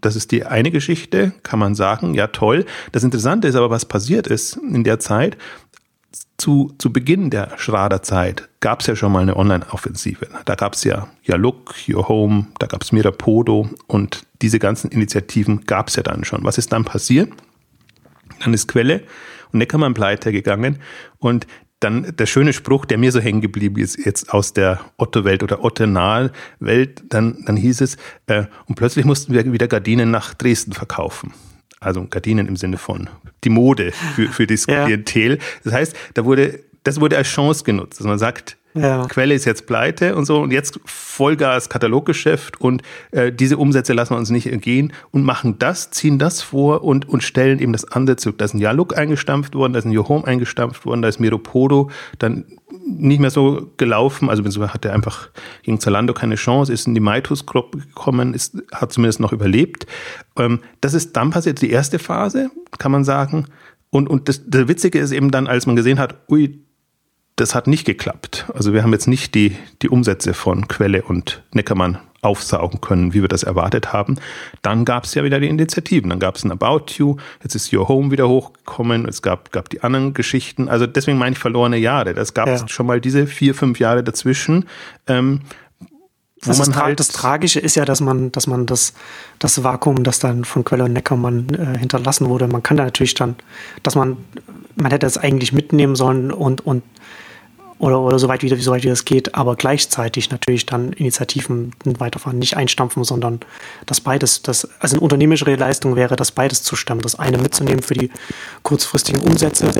[0.00, 2.66] Das ist die eine Geschichte, kann man sagen, ja toll.
[2.90, 5.38] Das Interessante ist aber, was passiert ist in der Zeit
[6.42, 10.26] zu, zu Beginn der Schrader-Zeit gab es ja schon mal eine Online-Offensive.
[10.44, 15.66] Da gab es ja, Look, Your Home, da gab es Mirapodo und diese ganzen Initiativen
[15.66, 16.42] gab es ja dann schon.
[16.42, 17.30] Was ist dann passiert?
[18.40, 19.04] Dann ist Quelle
[19.52, 20.80] und Neckermann pleite gegangen
[21.18, 21.46] und
[21.78, 25.62] dann der schöne Spruch, der mir so hängen geblieben ist, jetzt aus der Otto-Welt oder
[25.62, 31.32] Otto-Nahe-Welt, dann, dann hieß es, äh, und plötzlich mussten wir wieder Gardinen nach Dresden verkaufen
[31.82, 33.10] also Gardinen im Sinne von
[33.44, 34.84] die Mode für, für das ja.
[34.84, 35.38] Klientel.
[35.64, 39.06] Das heißt, da wurde, das wurde als Chance genutzt, dass man sagt, ja.
[39.06, 44.14] Quelle ist jetzt pleite und so und jetzt Vollgas Kataloggeschäft und äh, diese Umsätze lassen
[44.14, 47.84] wir uns nicht entgehen und machen das, ziehen das vor und, und stellen eben das
[47.90, 48.38] andere zurück.
[48.38, 51.90] Da ist ein Yaluk eingestampft worden, da ist ein Yohome eingestampft worden, da ist Miropodo
[52.18, 52.44] dann
[52.86, 55.28] nicht mehr so gelaufen, also hat er einfach
[55.62, 59.86] gegen Zalando keine Chance, ist in die Maitus-Gruppe gekommen, ist, hat zumindest noch überlebt.
[60.38, 63.46] Ähm, das ist dann passiert, die erste Phase, kann man sagen.
[63.90, 66.64] Und, und das, das Witzige ist eben dann, als man gesehen hat, ui,
[67.36, 68.46] das hat nicht geklappt.
[68.54, 73.20] Also wir haben jetzt nicht die, die Umsätze von Quelle und Neckermann aufsaugen können, wie
[73.20, 74.16] wir das erwartet haben.
[74.62, 76.10] Dann gab es ja wieder die Initiativen.
[76.10, 79.68] Dann gab es ein About You, jetzt ist Your Home wieder hochgekommen, es gab, gab
[79.70, 80.68] die anderen Geschichten.
[80.68, 82.14] Also deswegen meine ich verlorene Jahre.
[82.14, 82.68] Das gab ja.
[82.68, 84.66] schon mal diese vier, fünf Jahre dazwischen.
[85.08, 85.40] Ähm,
[86.44, 88.94] wo das, man halt das Tragische ist ja, dass man, dass man das,
[89.38, 93.14] das Vakuum, das dann von Quelle und Neckermann äh, hinterlassen wurde, man kann da natürlich
[93.14, 93.36] dann,
[93.82, 94.16] dass man,
[94.74, 96.82] man hätte das eigentlich mitnehmen sollen und, und
[97.82, 101.72] oder, oder so weit wie, so weit wie das geht, aber gleichzeitig natürlich dann Initiativen
[101.84, 103.40] weiterfahren, nicht einstampfen, sondern
[103.86, 107.82] das beides, das, also eine unternehmerische Leistung wäre, das beides zu stemmen, das eine mitzunehmen
[107.82, 108.12] für die
[108.62, 109.72] kurzfristigen Umsätze,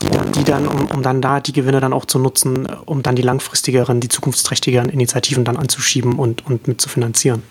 [0.00, 3.04] die dann, die dann um, um dann da die Gewinne dann auch zu nutzen, um
[3.04, 7.44] dann die langfristigeren, die zukunftsträchtigeren Initiativen dann anzuschieben und, und mitzufinanzieren.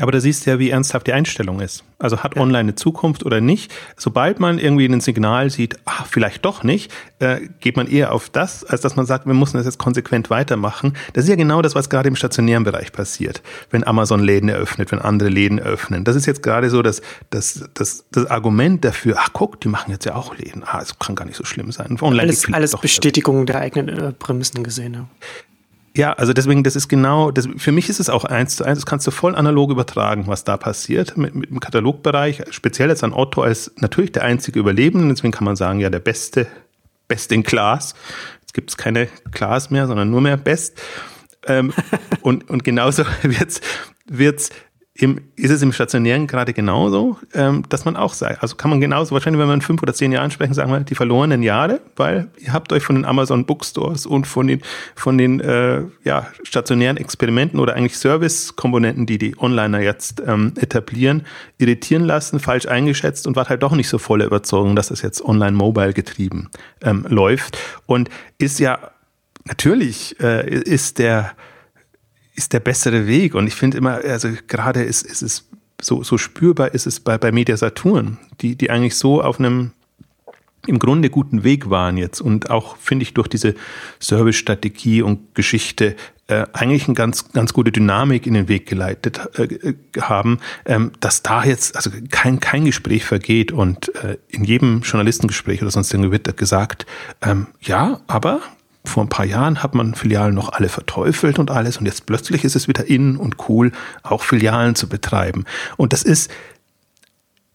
[0.00, 1.84] Aber da siehst du ja, wie ernsthaft die Einstellung ist.
[1.98, 2.42] Also hat ja.
[2.42, 3.72] online eine Zukunft oder nicht?
[3.96, 8.28] Sobald man irgendwie ein Signal sieht, ach, vielleicht doch nicht, äh, geht man eher auf
[8.28, 10.94] das, als dass man sagt, wir müssen das jetzt konsequent weitermachen.
[11.12, 13.42] Das ist ja genau das, was gerade im stationären Bereich passiert.
[13.70, 16.04] Wenn Amazon Läden eröffnet, wenn andere Läden öffnen.
[16.04, 19.90] Das ist jetzt gerade so das, das, das, das Argument dafür, ach guck, die machen
[19.92, 20.64] jetzt ja auch Läden.
[20.64, 21.96] Ah, es kann gar nicht so schlimm sein.
[22.00, 24.94] Online alles alles Bestätigung der eigenen äh, Prämissen gesehen.
[24.94, 25.06] Ja.
[25.94, 28.78] Ja, also deswegen, das ist genau, das, für mich ist es auch eins zu eins,
[28.78, 33.04] das kannst du voll analog übertragen, was da passiert mit, mit dem Katalogbereich, speziell jetzt
[33.04, 36.46] an Otto als natürlich der einzige Überlebende, deswegen kann man sagen, ja, der beste,
[37.08, 37.94] best in class.
[38.40, 40.80] Jetzt gibt es keine Class mehr, sondern nur mehr Best.
[41.46, 41.74] Ähm,
[42.22, 43.60] und, und genauso wird's,
[44.06, 44.50] wird's
[45.02, 48.80] im, ist es im Stationären gerade genauso, ähm, dass man auch sagt, also kann man
[48.80, 52.28] genauso, wahrscheinlich, wenn in fünf oder zehn Jahren sprechen, sagen wir die verlorenen Jahre, weil
[52.38, 54.62] ihr habt euch von den Amazon Bookstores und von den,
[54.94, 61.26] von den äh, ja, stationären Experimenten oder eigentlich Service-Komponenten, die die Onliner jetzt ähm, etablieren,
[61.58, 65.24] irritieren lassen, falsch eingeschätzt und war halt doch nicht so voller Überzeugung, dass das jetzt
[65.24, 66.48] online-mobile getrieben
[66.80, 67.58] ähm, läuft.
[67.86, 68.78] Und ist ja,
[69.46, 71.32] natürlich äh, ist der
[72.34, 73.34] ist der bessere Weg.
[73.34, 75.48] Und ich finde immer, also gerade ist, ist es
[75.80, 79.72] so, so spürbar ist es bei, bei Media Saturn, die, die eigentlich so auf einem
[80.66, 83.54] im Grunde guten Weg waren jetzt und auch, finde ich, durch diese
[84.00, 85.96] Service-Strategie und Geschichte
[86.28, 91.22] äh, eigentlich eine ganz, ganz gute Dynamik in den Weg geleitet äh, haben, ähm, dass
[91.22, 96.12] da jetzt also kein, kein Gespräch vergeht und äh, in jedem Journalistengespräch oder sonst irgendwie
[96.12, 96.86] wird gesagt,
[97.22, 98.40] ähm, ja, aber
[98.84, 102.44] vor ein paar Jahren hat man Filialen noch alle verteufelt und alles und jetzt plötzlich
[102.44, 105.44] ist es wieder in und cool, auch Filialen zu betreiben.
[105.76, 106.30] Und das ist,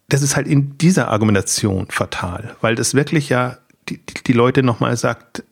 [0.10, 3.58] das ist halt in dieser Argumentation fatal, weil das wirklich ja
[3.90, 5.44] die, die Leute nochmal sagt,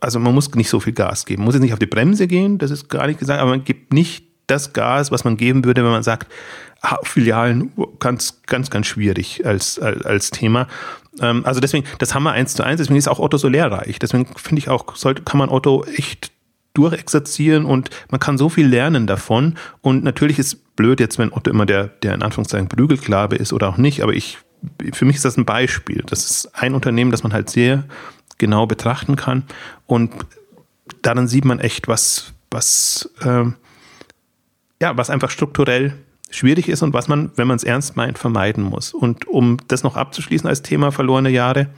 [0.00, 2.56] also man muss nicht so viel Gas geben, muss jetzt nicht auf die Bremse gehen,
[2.56, 5.84] das ist gar nicht gesagt, aber man gibt nicht das Gas, was man geben würde,
[5.84, 6.32] wenn man sagt,
[6.80, 10.66] ah, Filialen ganz, ganz, ganz schwierig als, als, als Thema.
[11.18, 13.98] Ähm, also deswegen, das haben wir eins zu eins, deswegen ist auch Otto so lehrreich.
[13.98, 16.32] Deswegen finde ich auch, sollte, kann man Otto echt
[16.74, 19.56] durchexerzieren und man kann so viel lernen davon.
[19.80, 23.68] Und natürlich ist blöd jetzt, wenn Otto immer der, der in Anführungszeichen Prügelklabe ist oder
[23.68, 24.38] auch nicht, aber ich,
[24.92, 26.04] für mich ist das ein Beispiel.
[26.06, 27.84] Das ist ein Unternehmen, das man halt sehr
[28.38, 29.44] genau betrachten kann
[29.86, 30.12] und
[31.02, 33.44] daran sieht man echt, was, was, äh,
[34.80, 35.94] ja, was einfach strukturell
[36.30, 38.94] schwierig ist und was man, wenn man es ernst meint, vermeiden muss.
[38.94, 41.68] Und um das noch abzuschließen als Thema verlorene Jahre,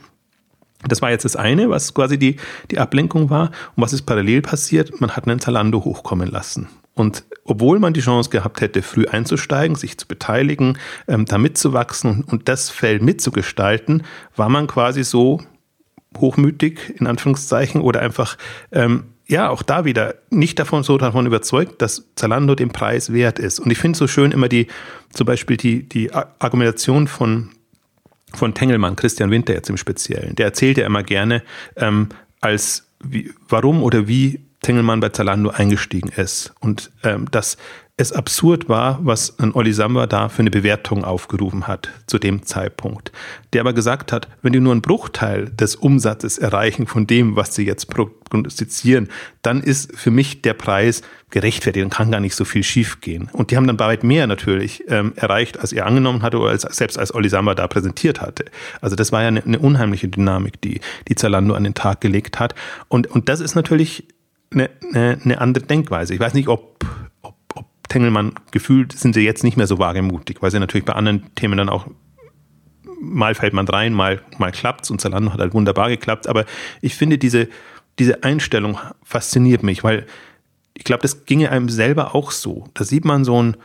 [0.87, 2.37] das war jetzt das eine, was quasi die,
[2.71, 3.51] die Ablenkung war.
[3.75, 4.99] Und was ist parallel passiert?
[4.99, 6.67] Man hat einen Zalando hochkommen lassen.
[6.95, 12.23] Und obwohl man die Chance gehabt hätte, früh einzusteigen, sich zu beteiligen, ähm, da mitzuwachsen
[12.23, 14.03] und, das Feld mitzugestalten,
[14.35, 15.41] war man quasi so
[16.17, 18.37] hochmütig, in Anführungszeichen, oder einfach,
[18.71, 23.39] ähm, ja, auch da wieder nicht davon so davon überzeugt, dass Zalando den Preis wert
[23.39, 23.59] ist.
[23.59, 24.67] Und ich finde so schön immer die,
[25.11, 27.49] zum Beispiel die, die Argumentation von
[28.35, 30.35] von Tengelmann, Christian Winter jetzt im Speziellen.
[30.35, 31.43] Der erzählt ja immer gerne,
[31.75, 32.09] ähm,
[32.41, 36.53] als wie, warum oder wie Tengelmann bei Zalando eingestiegen ist.
[36.59, 37.57] Und ähm, dass
[37.95, 42.43] es absurd war, was ein Olli Samba da für eine Bewertung aufgerufen hat zu dem
[42.43, 43.11] Zeitpunkt.
[43.53, 47.53] Der aber gesagt hat, wenn die nur einen Bruchteil des Umsatzes erreichen von dem, was
[47.53, 49.09] sie jetzt prognostizieren,
[49.43, 53.29] dann ist für mich der Preis gerechtfertigt und kann gar nicht so viel schiefgehen.
[53.31, 56.63] Und die haben dann weit mehr natürlich ähm, erreicht, als er angenommen hatte oder als,
[56.63, 58.45] selbst als Olli Samba da präsentiert hatte.
[58.81, 62.39] Also das war ja eine, eine unheimliche Dynamik, die, die Zalando an den Tag gelegt
[62.39, 62.55] hat.
[62.87, 64.07] Und, und das ist natürlich
[64.53, 66.13] eine, eine, eine andere Denkweise.
[66.13, 66.85] Ich weiß nicht, ob
[67.89, 71.57] Tengelmann gefühlt sind sie jetzt nicht mehr so wagemutig, weil sie natürlich bei anderen Themen
[71.57, 71.87] dann auch
[72.99, 76.27] mal fällt man rein, mal, mal klappt's und Zalando hat halt wunderbar geklappt.
[76.27, 76.45] Aber
[76.81, 77.49] ich finde diese,
[77.99, 80.05] diese Einstellung fasziniert mich, weil
[80.73, 82.65] ich glaube, das ginge einem selber auch so.
[82.73, 83.57] Da sieht man so ein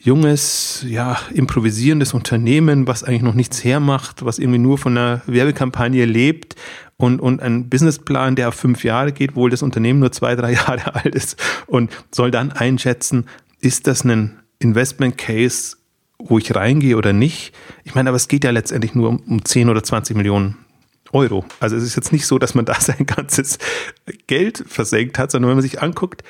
[0.00, 6.04] junges, ja, improvisierendes Unternehmen, was eigentlich noch nichts hermacht, was irgendwie nur von einer Werbekampagne
[6.04, 6.56] lebt
[6.98, 10.52] und, und ein Businessplan, der auf fünf Jahre geht, obwohl das Unternehmen nur zwei, drei
[10.54, 13.26] Jahre alt ist und soll dann einschätzen,
[13.60, 15.76] ist das ein Investment Case,
[16.18, 17.54] wo ich reingehe oder nicht?
[17.84, 20.56] Ich meine, aber es geht ja letztendlich nur um, um 10 oder 20 Millionen
[21.12, 21.44] Euro.
[21.60, 23.58] Also es ist jetzt nicht so, dass man da sein ganzes
[24.26, 26.24] Geld versenkt hat, sondern wenn man sich anguckt,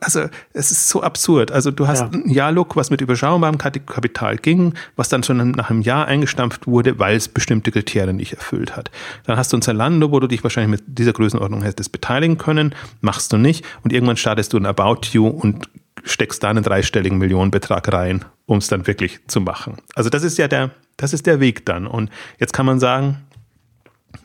[0.00, 1.50] also es ist so absurd.
[1.52, 2.10] Also du hast ja.
[2.12, 6.98] ein Jahrlook, was mit überschaubarem Kapital ging, was dann schon nach einem Jahr eingestampft wurde,
[6.98, 8.90] weil es bestimmte Kriterien nicht erfüllt hat.
[9.24, 12.74] Dann hast du ein Zalando, wo du dich wahrscheinlich mit dieser Größenordnung hättest beteiligen können,
[13.00, 15.68] machst du nicht und irgendwann startest du ein About You und
[16.04, 19.76] steckst da einen dreistelligen Millionenbetrag rein, um es dann wirklich zu machen.
[19.94, 21.86] Also das ist ja der, das ist der Weg dann.
[21.86, 23.18] Und jetzt kann man sagen,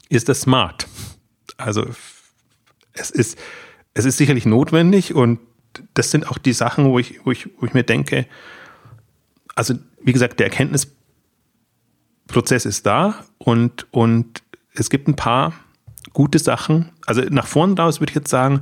[0.09, 0.87] ist das smart?
[1.57, 1.87] Also
[2.93, 3.37] es ist,
[3.95, 5.39] es ist sicherlich notwendig und
[5.95, 8.27] das sind auch die Sachen, wo ich, wo ich, wo ich mir denke,
[9.55, 15.53] also wie gesagt, der Erkenntnisprozess ist da und, und es gibt ein paar
[16.13, 16.89] gute Sachen.
[17.05, 18.61] Also nach vorn raus würde ich jetzt sagen,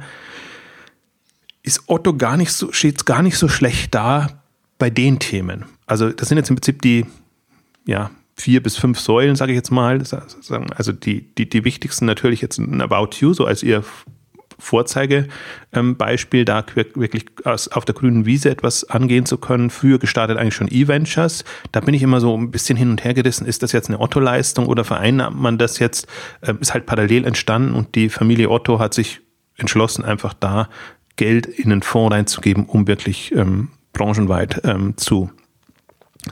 [1.64, 4.44] ist Otto gar nicht so, steht gar nicht so schlecht da
[4.78, 5.66] bei den Themen.
[5.88, 7.06] Also das sind jetzt im Prinzip die,
[7.86, 10.04] ja, vier bis fünf Säulen, sage ich jetzt mal.
[10.76, 13.84] Also die, die, die wichtigsten natürlich jetzt ein About You, so als ihr
[14.64, 19.70] Vorzeigebeispiel, da wirklich auf der grünen Wiese etwas angehen zu können.
[19.70, 21.44] Früher gestartet eigentlich schon E-Ventures.
[21.72, 23.46] Da bin ich immer so ein bisschen hin und her gerissen.
[23.46, 26.08] Ist das jetzt eine Otto-Leistung oder vereinnahmt man das jetzt?
[26.42, 29.22] Ähm, ist halt parallel entstanden und die Familie Otto hat sich
[29.58, 30.70] entschlossen, einfach da
[31.16, 35.30] Geld in einen Fonds reinzugeben, um wirklich ähm, branchenweit ähm, zu,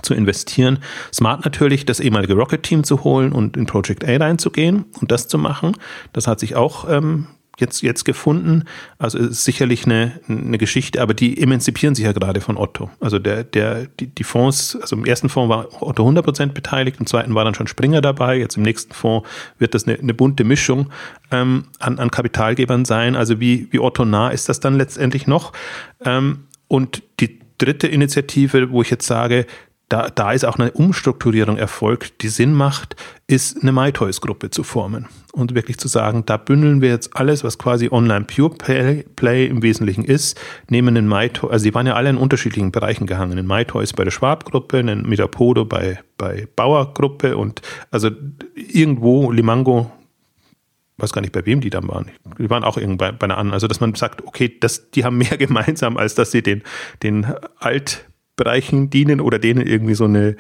[0.02, 0.80] zu investieren.
[1.14, 5.38] Smart natürlich, das ehemalige Rocket-Team zu holen und in Project A reinzugehen und das zu
[5.38, 5.78] machen.
[6.14, 7.28] Das hat sich auch ähm,
[7.60, 8.64] jetzt, jetzt gefunden.
[8.98, 12.90] Also ist sicherlich eine, eine Geschichte, aber die emanzipieren sich ja gerade von Otto.
[13.00, 17.06] Also der, der, die, die Fonds, also im ersten Fonds war Otto 100% beteiligt, im
[17.06, 19.28] zweiten war dann schon Springer dabei, jetzt im nächsten Fonds
[19.60, 20.92] wird das eine, eine bunte Mischung
[21.32, 23.16] ähm, an, an Kapitalgebern sein.
[23.16, 25.54] Also wie, wie Otto nah ist das dann letztendlich noch?
[26.04, 29.46] Ähm, und die dritte Initiative, wo ich jetzt sage,
[29.92, 32.96] da, da ist auch eine Umstrukturierung erfolgt, die Sinn macht,
[33.28, 37.58] ist eine MyToys-Gruppe zu formen und wirklich zu sagen, da bündeln wir jetzt alles, was
[37.58, 40.40] quasi online Pure Play, im Wesentlichen ist,
[40.70, 44.06] nehmen den MyToys, also die waren ja alle in unterschiedlichen Bereichen gehangen, in MyToys bei
[44.06, 47.62] der Schwab-Gruppe, in Metapodo bei, bei Bauer-Gruppe und
[47.92, 48.10] also
[48.56, 49.92] irgendwo Limango
[50.98, 52.12] weiß gar nicht, bei wem die dann waren.
[52.38, 53.54] Die waren auch irgendwo bei einer anderen.
[53.54, 56.62] Also, dass man sagt, okay, das, die haben mehr gemeinsam, als dass sie den,
[57.02, 57.26] den
[57.58, 58.06] Alt-
[58.44, 60.36] Bereichen dienen oder denen irgendwie so eine,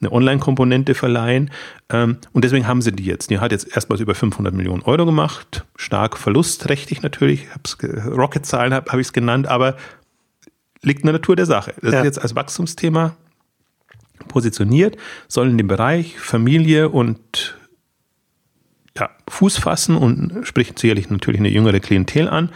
[0.00, 1.50] eine Online-Komponente verleihen.
[1.90, 3.30] Ähm, und deswegen haben sie die jetzt.
[3.30, 5.64] Die hat jetzt erstmals über 500 Millionen Euro gemacht.
[5.76, 7.46] Stark verlustträchtig natürlich.
[7.82, 9.76] Rocket-Zahlen habe hab ich es genannt, aber
[10.82, 11.74] liegt in der Natur der Sache.
[11.80, 12.00] Das ja.
[12.00, 13.16] ist jetzt als Wachstumsthema
[14.28, 14.96] positioniert,
[15.28, 17.56] soll in dem Bereich Familie und
[18.96, 22.50] ja, Fuß fassen und spricht sicherlich natürlich eine jüngere Klientel an.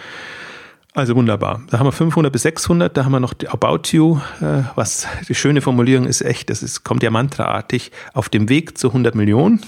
[0.94, 1.62] Also wunderbar.
[1.70, 5.34] Da haben wir 500 bis 600, da haben wir noch About You, äh, was die
[5.34, 9.60] schöne Formulierung ist echt, das ist, kommt ja mantraartig auf dem Weg zu 100 Millionen.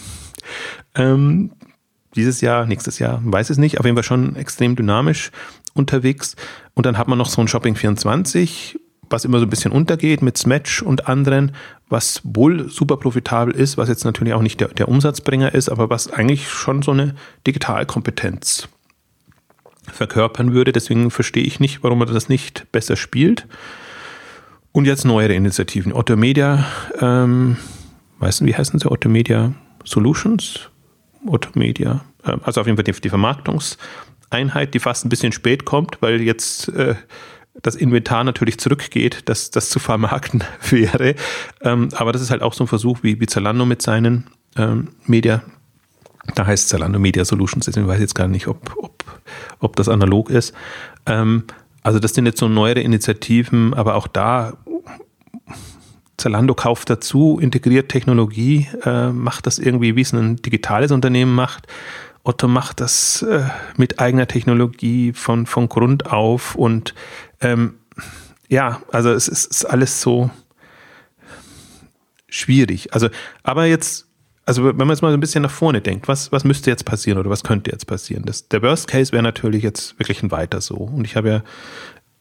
[0.94, 1.52] Ähm,
[2.16, 5.30] dieses Jahr, nächstes Jahr, weiß es nicht, auf jeden Fall schon extrem dynamisch
[5.74, 6.34] unterwegs.
[6.74, 10.22] Und dann hat man noch so ein Shopping 24, was immer so ein bisschen untergeht
[10.22, 11.52] mit Smatch und anderen,
[11.88, 15.90] was wohl super profitabel ist, was jetzt natürlich auch nicht der, der Umsatzbringer ist, aber
[15.90, 17.14] was eigentlich schon so eine
[17.46, 18.68] Digitalkompetenz
[19.92, 20.72] verkörpern würde.
[20.72, 23.46] Deswegen verstehe ich nicht, warum er das nicht besser spielt.
[24.72, 25.92] Und jetzt neuere Initiativen.
[25.92, 26.64] Otto Media,
[27.00, 27.56] ähm,
[28.18, 28.90] weißt du, wie heißen sie?
[28.90, 29.52] Otto Media
[29.84, 30.70] Solutions?
[31.26, 35.64] Otto Media, äh, also auf jeden Fall die, die, Vermarktungseinheit, die fast ein bisschen spät
[35.64, 36.94] kommt, weil jetzt äh,
[37.62, 41.16] das Inventar natürlich zurückgeht, dass das zu vermarkten wäre.
[41.62, 44.88] Ähm, aber das ist halt auch so ein Versuch wie, wie Zalando mit seinen ähm,
[45.04, 45.42] Media
[46.34, 48.99] da heißt Zalando Media Solutions, deswegen weiß ich jetzt gar nicht, ob, ob,
[49.58, 50.54] ob das analog ist.
[51.06, 51.44] Ähm,
[51.82, 54.54] also das sind jetzt so neuere Initiativen, aber auch da
[56.16, 61.66] Zalando kauft dazu, integriert Technologie, äh, macht das irgendwie, wie es ein digitales Unternehmen macht.
[62.22, 63.44] Otto macht das äh,
[63.78, 66.94] mit eigener Technologie von, von Grund auf und
[67.40, 67.76] ähm,
[68.48, 70.30] ja, also es ist, ist alles so
[72.28, 72.92] schwierig.
[72.92, 73.08] Also,
[73.42, 74.09] aber jetzt
[74.50, 76.84] also wenn man jetzt mal so ein bisschen nach vorne denkt, was, was müsste jetzt
[76.84, 78.24] passieren oder was könnte jetzt passieren?
[78.24, 80.74] Das, der Worst Case wäre natürlich jetzt wirklich ein weiter so.
[80.74, 81.44] Und ich habe ja,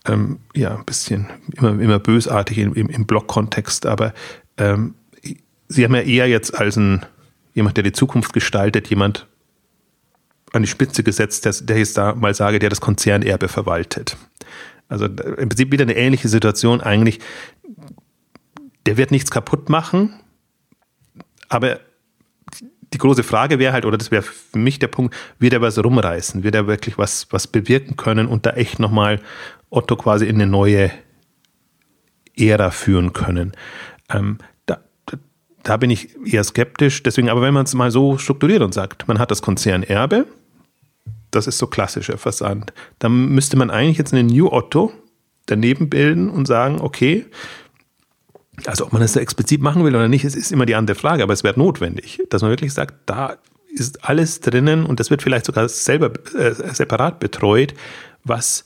[0.06, 4.14] ähm, ja ein bisschen immer, immer bösartig im, im, im Blog-Kontext, aber
[4.58, 4.94] ähm,
[5.70, 7.04] Sie haben ja eher jetzt als ein
[7.56, 9.26] jemand, der die Zukunft gestaltet, jemand
[10.54, 14.18] an die Spitze gesetzt, der, der jetzt da mal sage, der das Konzernerbe verwaltet.
[14.88, 17.22] Also im Prinzip wieder eine ähnliche Situation eigentlich.
[18.86, 20.14] Der wird nichts kaputt machen,
[21.48, 21.80] aber
[22.94, 25.84] die große Frage wäre halt, oder das wäre für mich der Punkt, wird er was
[25.84, 26.44] rumreißen?
[26.44, 29.20] Wird er wirklich was, was bewirken können und da echt nochmal
[29.70, 30.92] Otto quasi in eine neue
[32.36, 33.54] Ära führen können?
[34.10, 34.80] Ähm, da,
[35.64, 37.04] da bin ich eher skeptisch.
[37.04, 40.26] Deswegen, aber wenn man es mal so strukturiert und sagt, man hat das Konzernerbe,
[41.32, 44.92] das ist so klassischer Versand, dann müsste man eigentlich jetzt einen New Otto
[45.46, 47.26] daneben bilden und sagen, okay,
[48.66, 50.96] also ob man das da explizit machen will oder nicht, ist, ist immer die andere
[50.96, 53.38] Frage, aber es wäre notwendig, dass man wirklich sagt, da
[53.74, 57.74] ist alles drinnen und das wird vielleicht sogar selber äh, separat betreut,
[58.24, 58.66] was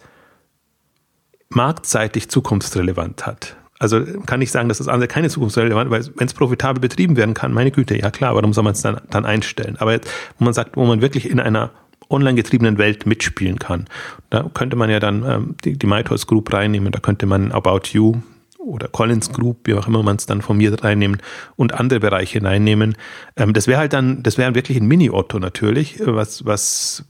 [1.50, 3.56] marktseitig zukunftsrelevant hat.
[3.80, 7.34] Also kann ich sagen, dass das andere keine zukunftsrelevant, weil wenn es profitabel betrieben werden
[7.34, 9.76] kann, meine Güte, ja klar, warum soll man es dann, dann einstellen?
[9.78, 10.00] Aber
[10.39, 11.72] wo man sagt, wo man wirklich in einer
[12.10, 13.88] online getriebenen Welt mitspielen kann,
[14.30, 17.89] da könnte man ja dann ähm, die, die MyToys Group reinnehmen, da könnte man About
[17.91, 18.22] You
[18.64, 21.22] oder Collins Group, wie auch immer man es dann formiert reinnehmen
[21.55, 22.95] und andere Bereiche hineinnehmen.
[23.36, 27.05] Ähm, das wäre halt dann, das wäre wirklich ein Mini-Otto natürlich, was, was,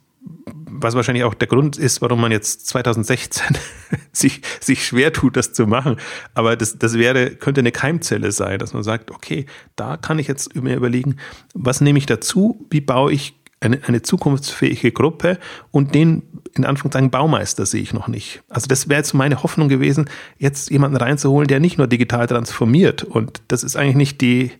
[0.66, 3.58] was wahrscheinlich auch der Grund ist, warum man jetzt 2016
[4.12, 5.98] sich, sich schwer tut, das zu machen.
[6.34, 9.46] Aber das, das wäre, könnte eine Keimzelle sein, dass man sagt, okay,
[9.76, 11.18] da kann ich jetzt mir überlegen,
[11.54, 15.40] was nehme ich dazu, wie baue ich eine, eine zukunftsfähige Gruppe
[15.72, 16.24] und den
[16.56, 18.44] in Anführungszeichen Baumeister sehe ich noch nicht.
[18.50, 23.04] Also das wäre jetzt meine Hoffnung gewesen, jetzt jemanden reinzuholen, der nicht nur digital transformiert
[23.04, 24.52] und das ist eigentlich nicht die,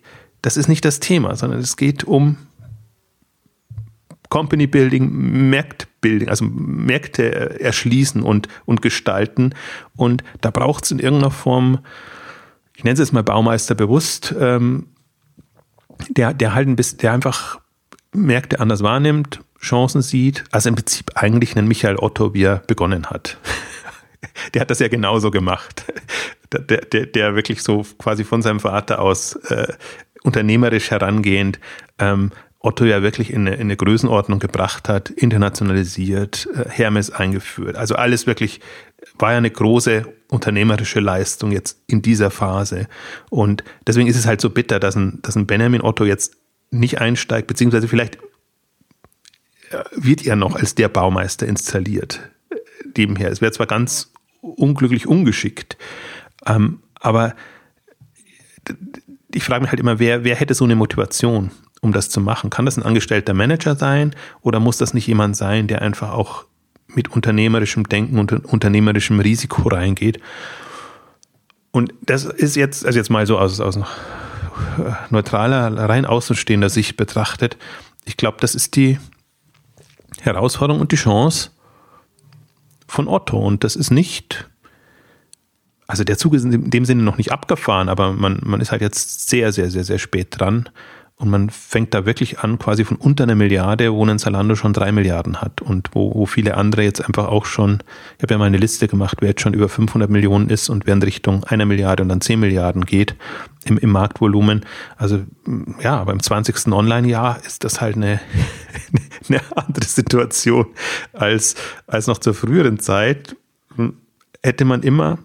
[0.42, 2.36] das ist nicht das Thema, sondern es geht um
[4.28, 9.54] Company Building, Marktbuilding, also Märkte erschließen und, und gestalten
[9.94, 11.78] und da braucht es in irgendeiner Form,
[12.74, 14.88] ich nenne es jetzt mal Baumeister bewusst, ähm,
[16.08, 17.60] der, der halt ein bisschen, der einfach
[18.14, 20.44] Märkte anders wahrnimmt, Chancen sieht.
[20.50, 23.38] Also im Prinzip eigentlich einen Michael Otto, wie er begonnen hat.
[24.54, 25.84] der hat das ja genauso gemacht.
[26.52, 29.72] Der, der, der wirklich so quasi von seinem Vater aus äh,
[30.22, 31.58] unternehmerisch herangehend
[31.98, 37.76] ähm, Otto ja wirklich in eine, in eine, Größenordnung gebracht hat, internationalisiert, äh, Hermes eingeführt.
[37.76, 38.60] Also alles wirklich
[39.18, 42.88] war ja eine große unternehmerische Leistung jetzt in dieser Phase.
[43.28, 46.36] Und deswegen ist es halt so bitter, dass ein, dass ein Benjamin Otto jetzt
[46.74, 48.18] nicht einsteigt, beziehungsweise vielleicht
[49.92, 52.20] wird er noch als der Baumeister installiert.
[52.96, 53.30] Nebenher.
[53.30, 55.76] Es wäre zwar ganz unglücklich ungeschickt,
[56.46, 57.34] ähm, aber
[59.32, 61.50] ich frage mich halt immer, wer, wer hätte so eine Motivation,
[61.80, 62.50] um das zu machen?
[62.50, 66.44] Kann das ein angestellter Manager sein oder muss das nicht jemand sein, der einfach auch
[66.86, 70.20] mit unternehmerischem Denken und unternehmerischem Risiko reingeht?
[71.72, 73.78] Und das ist jetzt, also jetzt mal so aus, aus
[75.10, 77.56] neutraler, rein außenstehender Sicht betrachtet,
[78.04, 78.98] ich glaube, das ist die
[80.20, 81.50] Herausforderung und die Chance
[82.86, 83.38] von Otto.
[83.38, 84.48] Und das ist nicht,
[85.86, 88.82] also der Zug ist in dem Sinne noch nicht abgefahren, aber man, man ist halt
[88.82, 90.68] jetzt sehr, sehr, sehr, sehr spät dran.
[91.16, 94.72] Und man fängt da wirklich an, quasi von unter einer Milliarde, wo ein Zalando schon
[94.72, 97.84] drei Milliarden hat und wo, wo viele andere jetzt einfach auch schon,
[98.16, 100.86] ich habe ja mal eine Liste gemacht, wer jetzt schon über 500 Millionen ist und
[100.86, 103.14] wer in Richtung einer Milliarde und dann 10 Milliarden geht
[103.64, 104.66] im, im Marktvolumen.
[104.96, 105.20] Also
[105.80, 106.72] ja, aber im 20.
[106.72, 108.20] Online-Jahr ist das halt eine,
[109.28, 110.66] eine andere Situation
[111.12, 111.54] als,
[111.86, 113.36] als noch zur früheren Zeit.
[114.42, 115.18] Hätte man immer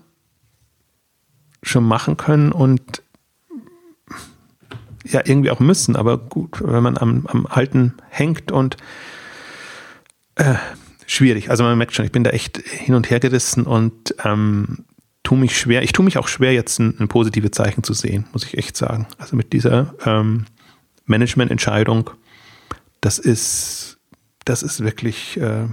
[1.64, 3.02] schon machen können und
[5.12, 8.78] ja irgendwie auch müssen, aber gut, wenn man am, am Alten hängt und
[10.36, 10.56] äh,
[11.06, 11.50] schwierig.
[11.50, 14.86] Also man merkt schon, ich bin da echt hin und her gerissen und ähm,
[15.24, 15.84] tue mich schwer.
[15.84, 18.78] Ich tue mich auch schwer, jetzt ein, ein positive Zeichen zu sehen, muss ich echt
[18.78, 19.08] sagen.
[19.18, 20.46] Also mit dieser ähm,
[21.06, 22.12] Managemententscheidung,
[23.02, 23.98] das ist,
[24.46, 25.68] das ist wirklich äh,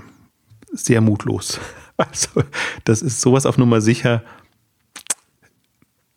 [0.73, 1.61] sehr mutlos.
[1.99, 2.43] Also
[2.85, 4.23] das ist sowas auf Nummer sicher,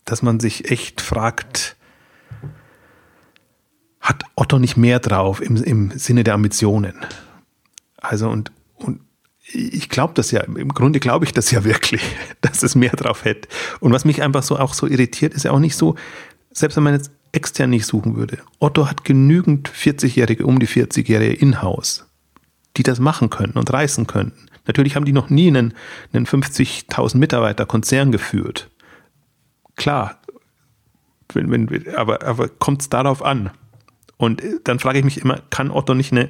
[0.04, 1.78] dass man sich echt fragt,
[4.10, 6.96] hat Otto nicht mehr drauf im, im Sinne der Ambitionen.
[7.98, 9.02] Also und, und
[9.54, 12.02] ich glaube das ja, im Grunde glaube ich das ja wirklich,
[12.42, 13.48] dass es mehr drauf hätte.
[13.80, 15.96] Und was mich einfach so auch so irritiert, ist ja auch nicht so,
[16.52, 18.40] selbst wenn man jetzt extern nicht suchen würde.
[18.58, 22.08] Otto hat genügend 40-Jährige, um die 40-Jährige in-house,
[22.78, 24.48] die das machen könnten und reißen könnten.
[24.66, 25.76] Natürlich haben die noch nie einen,
[26.14, 28.72] einen 50.000 Mitarbeiter Konzern geführt.
[29.76, 30.20] Klar,
[31.34, 33.52] wenn, wenn, aber, aber kommt es darauf an?
[34.20, 36.30] Und äh, dann frage ich mich immer, kann Otto nicht eine,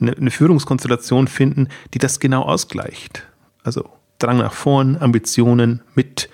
[0.00, 3.24] eine, eine Führungskonstellation finden, die das genau ausgleicht?
[3.62, 6.30] Also Drang nach vorn, Ambitionen mit,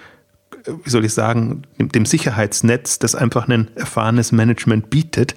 [0.67, 5.35] äh, wie soll ich sagen, dem, Sicherheitsnetz, das einfach ein erfahrenes Management bietet.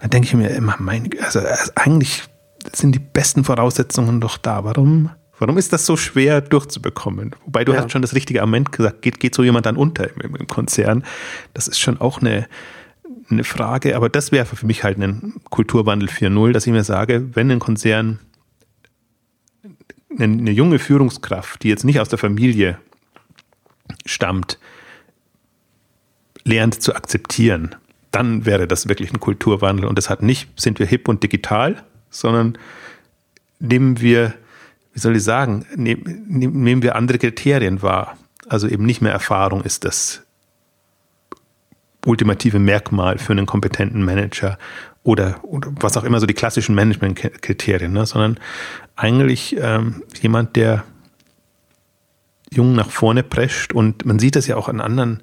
[0.00, 2.24] Dann denke ich mir immer, mein, also, also eigentlich
[2.72, 4.64] sind die besten Voraussetzungen doch da.
[4.64, 5.10] Warum?
[5.38, 7.36] Warum ist das so schwer durchzubekommen?
[7.44, 7.82] Wobei du ja.
[7.82, 11.04] hast schon das richtige Argument gesagt, geht, geht so jemand dann unter im, im Konzern?
[11.54, 12.46] Das ist schon auch eine,
[13.34, 17.34] eine Frage, aber das wäre für mich halt ein Kulturwandel 4.0, dass ich mir sage,
[17.34, 18.18] wenn ein Konzern
[20.10, 22.78] eine, eine junge Führungskraft, die jetzt nicht aus der Familie
[24.06, 24.58] stammt,
[26.44, 27.74] lernt zu akzeptieren,
[28.10, 29.86] dann wäre das wirklich ein Kulturwandel.
[29.86, 32.58] Und das hat nicht, sind wir hip und digital, sondern
[33.58, 34.34] nehmen wir,
[34.92, 38.16] wie soll ich sagen, nehmen, nehmen wir andere Kriterien wahr.
[38.48, 40.23] Also eben nicht mehr Erfahrung ist das
[42.06, 44.58] ultimative Merkmal für einen kompetenten Manager
[45.02, 48.06] oder, oder was auch immer so die klassischen Managementkriterien, ne?
[48.06, 48.38] sondern
[48.96, 50.84] eigentlich ähm, jemand, der
[52.50, 55.22] jung nach vorne prescht und man sieht das ja auch an anderen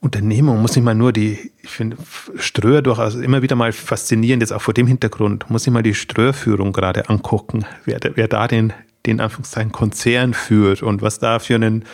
[0.00, 1.96] Unternehmungen, muss nicht mal nur die, ich finde
[2.36, 5.94] Ströer durchaus immer wieder mal faszinierend, jetzt auch vor dem Hintergrund, muss ich mal die
[5.94, 8.72] Ströerführung gerade angucken, wer, wer da den,
[9.06, 11.84] den Anführungszeichen Konzern führt und was da für einen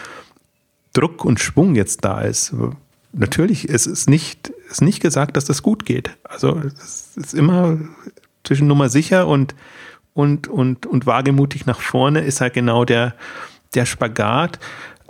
[0.95, 2.55] Druck und Schwung jetzt da ist
[3.13, 6.17] natürlich es ist nicht, ist nicht gesagt, dass das gut geht.
[6.25, 7.79] Also es ist immer
[8.45, 9.55] zwischen Nummer sicher und,
[10.15, 13.15] und, und, und wagemutig nach vorne ist halt genau der,
[13.75, 14.59] der Spagat.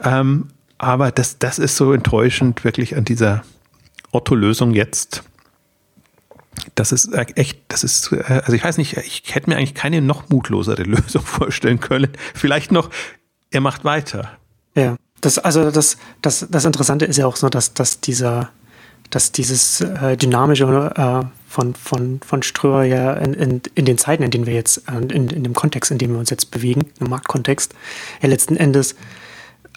[0.03, 3.42] Ähm, aber das, das ist so enttäuschend wirklich an dieser
[4.12, 5.24] Otto-Lösung jetzt.
[6.74, 10.28] Das ist echt, das ist, also ich weiß nicht, ich hätte mir eigentlich keine noch
[10.28, 12.11] mutlosere Lösung vorstellen können.
[12.34, 12.90] Vielleicht noch,
[13.51, 14.38] er macht weiter.
[14.74, 14.96] Ja.
[15.20, 18.50] Das, also das, das, das Interessante ist ja auch so, dass, dass dieser,
[19.10, 24.22] dass dieses äh, dynamische äh, von, von, von Ströer ja in, in, in den Zeiten,
[24.22, 26.86] in denen wir jetzt, äh, in, in dem Kontext, in dem wir uns jetzt bewegen,
[27.00, 27.74] im Marktkontext,
[28.22, 28.94] ja letzten Endes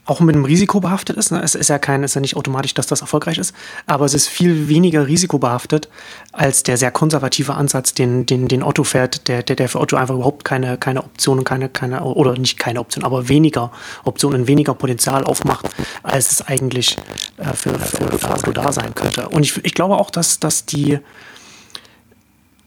[0.06, 1.32] auch mit einem Risiko behaftet ist.
[1.32, 1.42] Ne?
[1.44, 3.54] Es ist ja kein, ist ja nicht automatisch, dass das erfolgreich ist,
[3.86, 5.90] aber es ist viel weniger risikobehaftet
[6.32, 9.98] als der sehr konservative Ansatz, den, den, den Otto fährt, der, der, der für Otto
[9.98, 13.72] einfach überhaupt keine, keine Optionen, keine, keine, oder nicht keine Option, aber weniger
[14.04, 15.70] Optionen, weniger Potenzial aufmacht,
[16.02, 16.98] als es eigentlich
[17.38, 19.30] äh, für, für, für Otto da sein könnte.
[19.30, 21.00] Und ich, ich glaube auch, dass, dass die,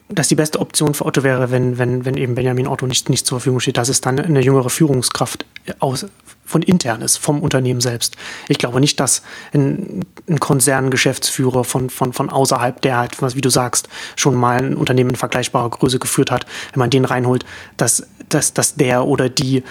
[0.09, 3.27] dass die beste Option für Otto wäre, wenn, wenn, wenn eben Benjamin Otto nicht, nicht
[3.27, 5.47] zur Verfügung steht, dass es dann eine jüngere Führungskraft
[5.79, 6.07] aus,
[6.45, 8.17] von intern ist, vom Unternehmen selbst.
[8.49, 9.23] Ich glaube nicht, dass
[9.55, 14.59] ein, ein Konzerngeschäftsführer von, von, von außerhalb, der halt, was, wie du sagst, schon mal
[14.59, 17.47] ein Unternehmen in vergleichbarer Größe geführt hat, wenn man den reinholt,
[17.79, 19.63] dass, dass, dass der oder die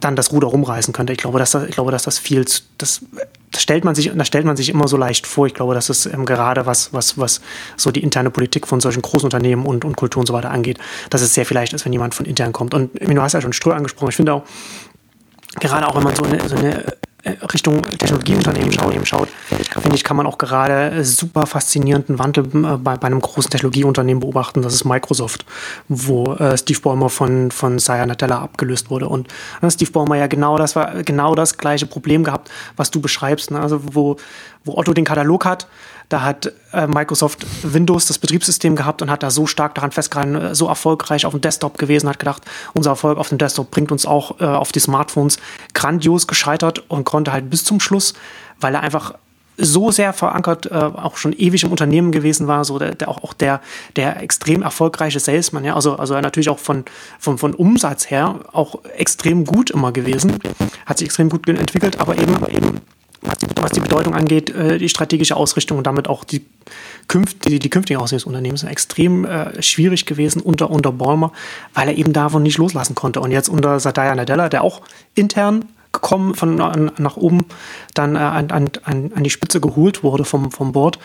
[0.00, 1.12] dann das Ruder rumreißen könnte.
[1.12, 2.44] Ich glaube, dass das, ich glaube, dass das viel,
[2.78, 3.02] das,
[3.56, 5.46] das stellt man sich, das stellt man sich immer so leicht vor.
[5.46, 7.40] Ich glaube, dass es ähm, gerade was, was, was
[7.78, 10.76] so die interne Politik von solchen großen Unternehmen und, und Kultur und so weiter angeht,
[11.08, 12.74] dass es sehr vielleicht ist, wenn jemand von intern kommt.
[12.74, 14.10] Und du hast ja schon Ströer angesprochen.
[14.10, 14.42] Ich finde auch,
[15.58, 16.84] gerade auch wenn man so eine, so eine
[17.52, 19.28] Richtung Technologieunternehmen schaut, schaut
[19.80, 24.20] finde ich, kann man auch gerade super faszinierenden Wandel äh, bei, bei einem großen Technologieunternehmen
[24.20, 24.62] beobachten.
[24.62, 25.44] Das ist Microsoft,
[25.88, 29.08] wo äh, Steve Ballmer von, von Satya Nadella abgelöst wurde.
[29.08, 29.28] Und
[29.60, 33.50] äh, Steve Ballmer ja genau das war genau das gleiche Problem gehabt, was du beschreibst.
[33.50, 33.60] Ne?
[33.60, 34.16] Also wo,
[34.64, 35.66] wo Otto den Katalog hat,
[36.08, 40.34] da hat äh, Microsoft Windows das Betriebssystem gehabt und hat da so stark daran festgehalten,
[40.36, 42.42] äh, so erfolgreich auf dem Desktop gewesen, hat gedacht,
[42.74, 45.38] unser Erfolg auf dem Desktop bringt uns auch äh, auf die Smartphones
[45.74, 48.14] grandios gescheitert und konnte halt bis zum Schluss,
[48.60, 49.14] weil er einfach
[49.58, 53.22] so sehr verankert, äh, auch schon ewig im Unternehmen gewesen war, so der, der auch,
[53.22, 53.60] auch der,
[53.96, 56.84] der extrem erfolgreiche Salesman, ja, also, also natürlich auch von,
[57.18, 60.38] von, von Umsatz her auch extrem gut immer gewesen,
[60.84, 62.80] hat sich extrem gut entwickelt, aber eben, aber eben
[63.22, 66.44] was die, Bedeutung angeht, äh, die strategische Ausrichtung und damit auch die,
[67.08, 71.32] künft, die, die künftige Ausrichtung des Unternehmens extrem äh, schwierig gewesen unter, unter Bäumer,
[71.74, 73.20] weil er eben davon nicht loslassen konnte.
[73.20, 74.82] Und jetzt unter Satya Nadella, der auch
[75.14, 76.56] intern gekommen von
[76.98, 77.46] nach oben
[77.94, 80.98] dann äh, an, an, an die Spitze geholt wurde vom, vom Board,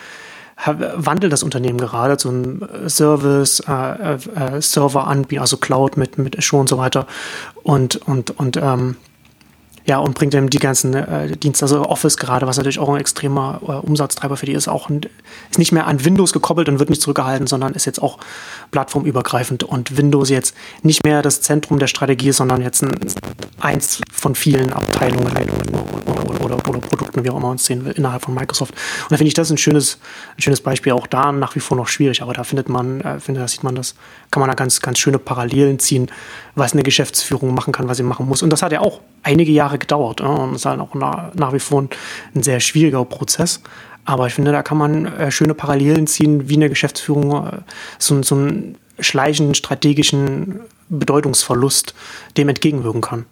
[0.66, 6.38] wandelt das Unternehmen gerade zu einem Service, äh, äh, Server anbieten, also Cloud mit, mit
[6.38, 7.08] Azure und so weiter.
[7.64, 8.98] Und, und, und ähm,
[9.86, 13.00] ja, und bringt eben die ganzen äh, Dienste, also Office gerade, was natürlich auch ein
[13.00, 15.02] extremer äh, Umsatztreiber für die ist, auch ein,
[15.50, 18.20] ist nicht mehr an Windows gekoppelt und wird nicht zurückgehalten, sondern ist jetzt auch
[18.72, 19.64] plattformübergreifend.
[19.64, 22.96] Und Windows jetzt nicht mehr das Zentrum der Strategie sondern jetzt ein,
[23.60, 25.32] eins von vielen Abteilungen
[26.52, 28.74] oder, oder, Produkten, wie auch immer es sehen will, innerhalb von Microsoft.
[28.74, 30.00] Und da finde ich das ein schönes,
[30.38, 33.20] ein schönes Beispiel, auch da nach wie vor noch schwierig, aber da findet man, äh,
[33.20, 33.96] finde, da sieht man das,
[34.30, 36.10] kann man da ganz, ganz schöne Parallelen ziehen,
[36.56, 38.44] was eine Geschäftsführung machen kann, was sie machen muss.
[38.44, 40.20] Und das hat ja auch einige Jahre gedauert.
[40.20, 41.90] Ja, und ist halt auch nach, nach wie vor ein,
[42.36, 43.62] ein, sehr schwieriger Prozess.
[44.06, 47.58] Aber ich finde, da kann man äh, schöne Parallelen ziehen, wie eine Geschäftsführung äh,
[48.00, 51.94] so, so einen schleichenden strategischen Bedeutungsverlust
[52.38, 53.26] dem entgegenwirken kann.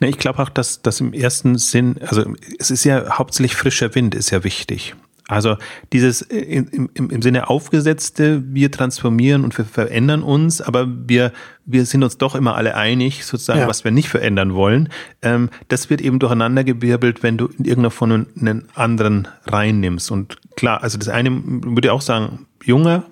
[0.00, 2.24] Ich glaube auch, dass das im ersten Sinn, also
[2.58, 4.94] es ist ja hauptsächlich frischer Wind, ist ja wichtig.
[5.28, 5.56] Also
[5.92, 11.32] dieses äh, im, im, im Sinne aufgesetzte, wir transformieren und wir verändern uns, aber wir,
[11.64, 13.68] wir sind uns doch immer alle einig, sozusagen, ja.
[13.68, 14.88] was wir nicht verändern wollen.
[15.22, 20.12] Ähm, das wird eben durcheinandergewirbelt, wenn du in irgendeiner Form einen anderen reinnimmst.
[20.12, 23.04] Und klar, also das eine würde ich auch sagen, junger,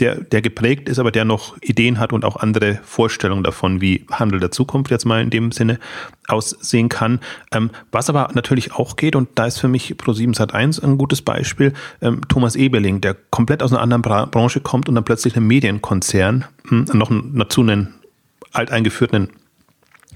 [0.00, 4.06] der, der geprägt ist, aber der noch Ideen hat und auch andere Vorstellungen davon, wie
[4.10, 5.78] Handel der Zukunft jetzt mal in dem Sinne
[6.26, 7.20] aussehen kann.
[7.52, 11.22] Ähm, was aber natürlich auch geht, und da ist für mich Pro7 Sat1 ein gutes
[11.22, 15.36] Beispiel, ähm, Thomas Eberling, der komplett aus einer anderen Bra Branche kommt und dann plötzlich
[15.36, 17.94] einen Medienkonzern, hm, noch dazu einen
[18.52, 19.30] alteingeführten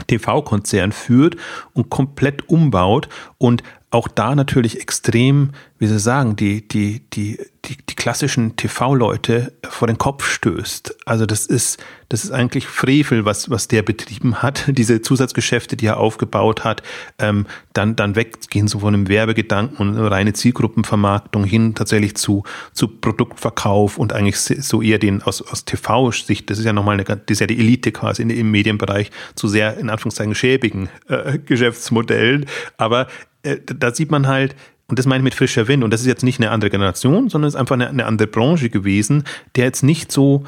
[0.07, 1.37] TV-Konzern führt
[1.73, 3.09] und komplett umbaut
[3.39, 5.51] und auch da natürlich extrem,
[5.85, 10.97] wie Sie sagen, die, die, die, die, die klassischen TV-Leute vor den Kopf stößt.
[11.05, 11.79] Also das ist,
[12.09, 16.83] das ist eigentlich Frevel, was, was der betrieben hat, diese Zusatzgeschäfte, die er aufgebaut hat,
[17.19, 22.89] ähm, dann, dann weggehen so von einem Werbegedanken und reine Zielgruppenvermarktung hin tatsächlich zu, zu
[22.89, 27.19] Produktverkauf und eigentlich so eher den aus, aus TV-Sicht, das ist ja nochmal eine, das
[27.29, 32.47] ist ja die Elite quasi in, im Medienbereich, zu sehr in Anführungszeichen schäbigen äh, Geschäftsmodellen.
[32.79, 33.07] Aber
[33.43, 34.57] äh, da sieht man halt,
[34.89, 37.29] und das meine ich mit frischer Wind, und das ist jetzt nicht eine andere Generation,
[37.29, 39.25] sondern es ist einfach eine, eine andere Branche gewesen,
[39.57, 40.45] der jetzt nicht so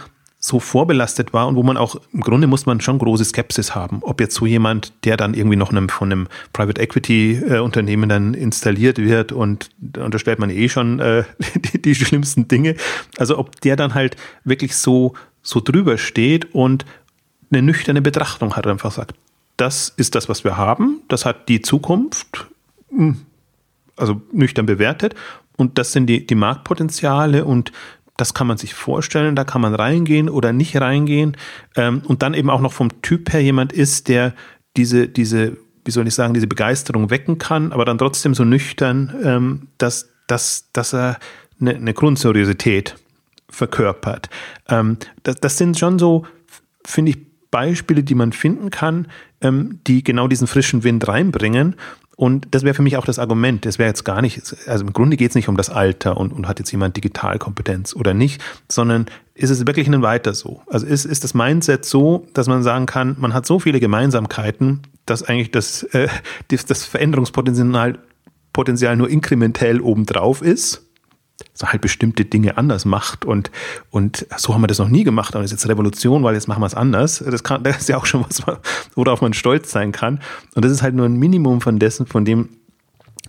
[0.47, 3.99] so vorbelastet war und wo man auch, im Grunde muss man schon große Skepsis haben,
[4.03, 8.09] ob jetzt so jemand, der dann irgendwie noch einem, von einem Private Equity äh, Unternehmen
[8.09, 11.25] dann installiert wird und da unterstellt man eh schon äh,
[11.57, 12.77] die, die, schlimmsten Dinge,
[13.17, 16.85] also ob der dann halt wirklich so, so drüber steht und
[17.51, 19.15] eine nüchterne Betrachtung hat, einfach sagt,
[19.57, 22.47] das ist das, was wir haben, das hat die Zukunft,
[22.91, 23.26] hm.
[23.97, 25.15] Also nüchtern bewertet.
[25.57, 27.73] Und das sind die, die Marktpotenziale und
[28.17, 31.37] das kann man sich vorstellen, da kann man reingehen oder nicht reingehen.
[31.75, 34.35] Ähm, und dann eben auch noch vom Typ her jemand ist, der
[34.77, 39.15] diese, diese, wie soll ich sagen, diese Begeisterung wecken kann, aber dann trotzdem so nüchtern,
[39.23, 41.19] ähm, dass, dass, dass er
[41.61, 42.97] eine, eine Grundseriosität
[43.49, 44.29] verkörpert.
[44.69, 46.27] Ähm, das, das sind schon so,
[46.85, 47.19] finde ich,
[47.51, 49.07] Beispiele, die man finden kann,
[49.41, 51.77] die genau diesen frischen Wind reinbringen
[52.17, 53.67] Und das wäre für mich auch das Argument.
[53.67, 56.33] Das wäre jetzt gar nicht, also im Grunde geht es nicht um das Alter und,
[56.33, 59.05] und hat jetzt jemand Digitalkompetenz oder nicht, sondern
[59.35, 60.63] ist es wirklich ein Weiter so?
[60.67, 64.81] Also ist, ist das Mindset so, dass man sagen kann, man hat so viele Gemeinsamkeiten,
[65.05, 66.09] dass eigentlich das, äh,
[66.49, 67.99] das, Veränderungspotenzial
[68.55, 70.86] Potenzial nur inkrementell obendrauf ist
[71.63, 73.51] halt bestimmte Dinge anders macht und,
[73.91, 76.49] und so haben wir das noch nie gemacht, aber das ist jetzt Revolution, weil jetzt
[76.49, 77.23] machen wir es anders.
[77.29, 78.43] Das, kann, das ist ja auch schon was,
[78.95, 80.21] worauf man stolz sein kann.
[80.55, 82.49] Und das ist halt nur ein Minimum von dessen, von dem,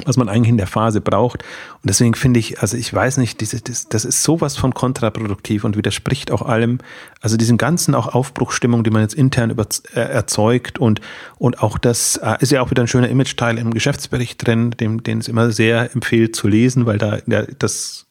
[0.05, 1.43] was man eigentlich in der Phase braucht.
[1.75, 5.63] Und deswegen finde ich, also ich weiß nicht, diese, das, das ist sowas von kontraproduktiv
[5.63, 6.79] und widerspricht auch allem,
[7.21, 11.01] also diesem ganzen auch Aufbruchstimmung, die man jetzt intern über, äh, erzeugt und,
[11.37, 15.03] und auch das äh, ist ja auch wieder ein schöner Image-Teil im Geschäftsbericht drin, dem,
[15.03, 18.07] den es immer sehr empfiehlt zu lesen, weil da ja, das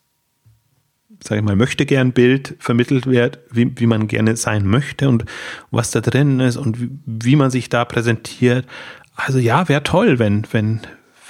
[1.23, 5.25] sage ich mal, möchte gern Bild vermittelt wird, wie, wie man gerne sein möchte und
[5.71, 8.67] was da drin ist und wie, wie man sich da präsentiert.
[9.15, 10.81] Also ja, wäre toll, wenn, wenn,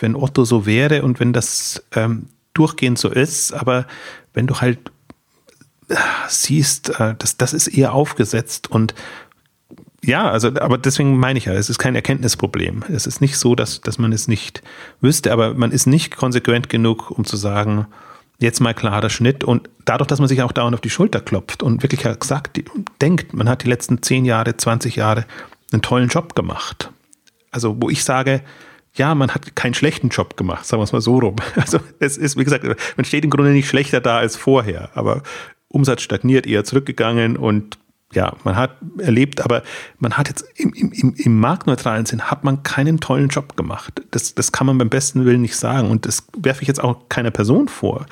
[0.01, 3.87] wenn Otto so wäre und wenn das ähm, durchgehend so ist, aber
[4.35, 4.79] wenn du halt
[5.89, 5.97] äh,
[6.29, 8.95] siehst, äh, das, das ist eher aufgesetzt und
[10.03, 12.85] ja, also, aber deswegen meine ich ja, es ist kein Erkenntnisproblem.
[12.89, 14.63] Es ist nicht so, dass, dass man es nicht
[15.01, 17.87] wüsste, aber man ist nicht konsequent genug, um zu sagen,
[18.39, 21.63] jetzt mal klarer Schnitt und dadurch, dass man sich auch dauernd auf die Schulter klopft
[21.63, 22.61] und wirklich gesagt
[23.01, 25.25] denkt, man hat die letzten 10 Jahre, 20 Jahre
[25.73, 26.91] einen tollen Job gemacht.
[27.51, 28.43] Also, wo ich sage,
[28.97, 31.37] ja, man hat keinen schlechten Job gemacht, sagen wir es mal so rum.
[31.57, 32.65] Also, es ist, wie gesagt,
[32.97, 35.23] man steht im Grunde nicht schlechter da als vorher, aber
[35.69, 37.79] Umsatz stagniert, eher zurückgegangen und
[38.13, 39.63] ja, man hat erlebt, aber
[39.99, 44.01] man hat jetzt im, im, im marktneutralen Sinn hat man keinen tollen Job gemacht.
[44.13, 45.91] Das, das kann man beim besten Willen nicht sagen.
[45.91, 48.07] Und das werfe ich jetzt auch keiner Person vor,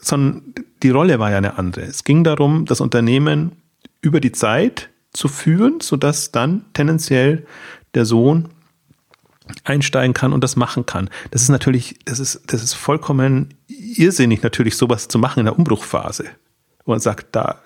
[0.00, 1.84] sondern die Rolle war ja eine andere.
[1.84, 3.52] Es ging darum, das Unternehmen
[4.00, 7.46] über die Zeit zu führen, sodass dann tendenziell
[7.94, 8.48] der Sohn
[9.64, 11.10] einsteigen kann und das machen kann.
[11.30, 15.58] Das ist natürlich, das ist, das ist vollkommen irrsinnig, natürlich sowas zu machen in der
[15.58, 16.24] Umbruchphase.
[16.84, 17.60] Wo man sagt, da,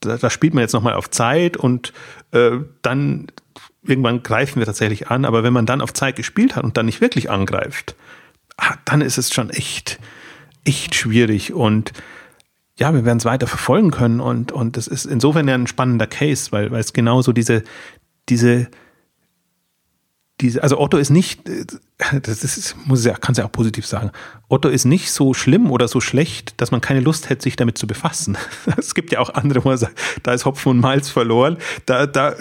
[0.00, 1.92] da, da spielt man jetzt nochmal auf Zeit und
[2.32, 3.28] äh, dann
[3.82, 5.24] irgendwann greifen wir tatsächlich an.
[5.24, 7.96] Aber wenn man dann auf Zeit gespielt hat und dann nicht wirklich angreift,
[8.56, 9.98] ah, dann ist es schon echt,
[10.64, 11.52] echt schwierig.
[11.52, 11.92] Und
[12.78, 14.20] ja, wir werden es weiter verfolgen können.
[14.20, 17.62] Und, und das ist insofern ja ein spannender Case, weil, weil es genauso diese,
[18.28, 18.68] diese
[20.42, 21.64] diese, also Otto ist nicht, äh,
[22.20, 24.10] das ist, muss ja, kann ja auch positiv sagen.
[24.48, 27.78] Otto ist nicht so schlimm oder so schlecht, dass man keine Lust hätte, sich damit
[27.78, 28.36] zu befassen.
[28.76, 32.06] Es gibt ja auch andere, wo man sagt, da ist Hopfen und Malz verloren, da,
[32.06, 32.34] da,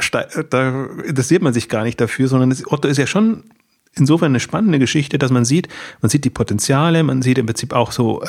[0.49, 3.43] da interessiert man sich gar nicht dafür, sondern es, Otto ist ja schon
[3.93, 5.67] insofern eine spannende Geschichte, dass man sieht,
[6.01, 8.23] man sieht die Potenziale, man sieht im Prinzip auch so,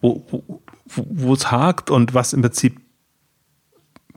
[0.00, 0.62] wo, wo,
[0.94, 2.80] wo es hakt und was im Prinzip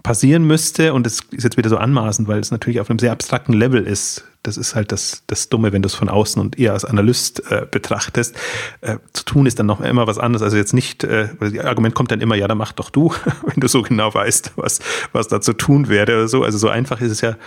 [0.03, 3.13] passieren müsste, und das ist jetzt wieder so anmaßend, weil es natürlich auf einem sehr
[3.13, 4.25] abstrakten Level ist.
[4.43, 7.49] Das ist halt das, das Dumme, wenn du es von außen und eher als Analyst
[7.49, 8.35] äh, betrachtest.
[8.81, 10.43] Äh, zu tun ist dann noch immer was anderes.
[10.43, 13.13] Also jetzt nicht, äh, das Argument kommt dann immer, ja, dann mach doch du,
[13.45, 14.79] wenn du so genau weißt, was,
[15.13, 16.43] was da zu tun wäre oder so.
[16.43, 17.37] Also so einfach ist es ja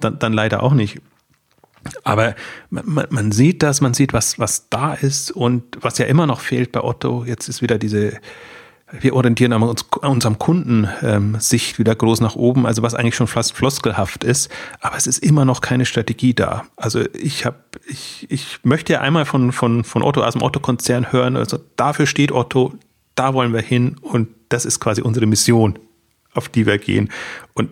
[0.00, 1.02] dann, dann leider auch nicht.
[2.04, 2.34] Aber
[2.70, 6.40] man, man sieht das, man sieht, was, was da ist und was ja immer noch
[6.40, 7.24] fehlt bei Otto.
[7.26, 8.18] Jetzt ist wieder diese,
[8.92, 13.26] wir orientieren uns, an unserem Kunden ähm, wieder groß nach oben, also was eigentlich schon
[13.26, 16.64] fast floskelhaft ist, aber es ist immer noch keine Strategie da.
[16.76, 21.12] Also ich habe, ich, ich möchte ja einmal von, von, von Otto aus dem Otto-Konzern
[21.12, 22.74] hören, also dafür steht Otto,
[23.14, 25.78] da wollen wir hin und das ist quasi unsere Mission,
[26.32, 27.10] auf die wir gehen.
[27.52, 27.70] Und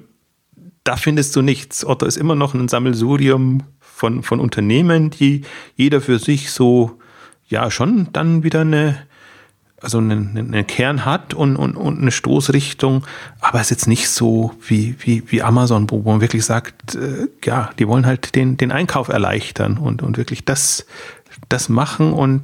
[0.84, 1.84] da findest du nichts.
[1.84, 5.42] Otto ist immer noch ein Sammelsurium von, von Unternehmen, die
[5.74, 6.98] jeder für sich so,
[7.46, 9.05] ja, schon dann wieder eine,
[9.80, 13.04] also einen, einen Kern hat und, und, und eine Stoßrichtung,
[13.40, 17.28] aber es ist jetzt nicht so wie, wie, wie Amazon, wo man wirklich sagt, äh,
[17.44, 20.86] ja, die wollen halt den, den Einkauf erleichtern und, und wirklich das,
[21.48, 22.42] das machen und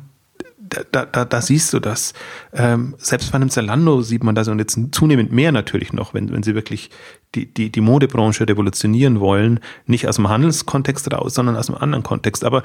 [0.90, 2.14] da, da, da siehst du das.
[2.52, 6.32] Ähm, selbst bei einem Zalando sieht man das und jetzt zunehmend mehr natürlich noch, wenn,
[6.32, 6.90] wenn sie wirklich
[7.34, 12.02] die, die, die Modebranche revolutionieren wollen, nicht aus dem Handelskontext raus, sondern aus einem anderen
[12.02, 12.44] Kontext.
[12.44, 12.62] Aber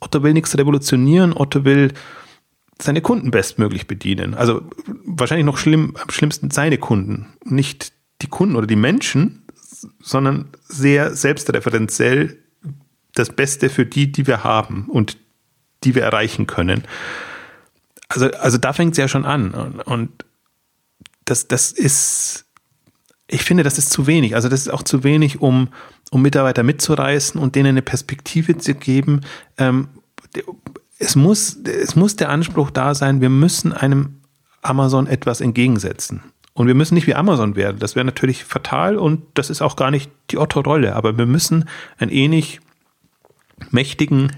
[0.00, 1.92] Otto will nichts revolutionieren, Otto will
[2.82, 4.34] seine Kunden bestmöglich bedienen.
[4.34, 4.62] Also
[5.04, 7.26] wahrscheinlich noch schlimm, am schlimmsten seine Kunden.
[7.44, 9.42] Nicht die Kunden oder die Menschen,
[10.00, 12.38] sondern sehr selbstreferenziell
[13.14, 15.18] das Beste für die, die wir haben und
[15.84, 16.84] die wir erreichen können.
[18.08, 19.52] Also, also da fängt es ja schon an.
[19.52, 20.24] Und, und
[21.24, 22.46] das, das ist,
[23.28, 24.34] ich finde, das ist zu wenig.
[24.34, 25.68] Also das ist auch zu wenig, um,
[26.10, 29.22] um Mitarbeiter mitzureißen und denen eine Perspektive zu geben.
[29.56, 29.88] Ähm,
[31.00, 34.20] es muss, es muss der Anspruch da sein, wir müssen einem
[34.62, 36.22] Amazon etwas entgegensetzen.
[36.52, 37.78] Und wir müssen nicht wie Amazon werden.
[37.78, 40.94] Das wäre natürlich fatal und das ist auch gar nicht die Otto-Rolle.
[40.94, 41.64] Aber wir müssen
[41.96, 42.60] einen ähnlich
[43.70, 44.30] mächtigen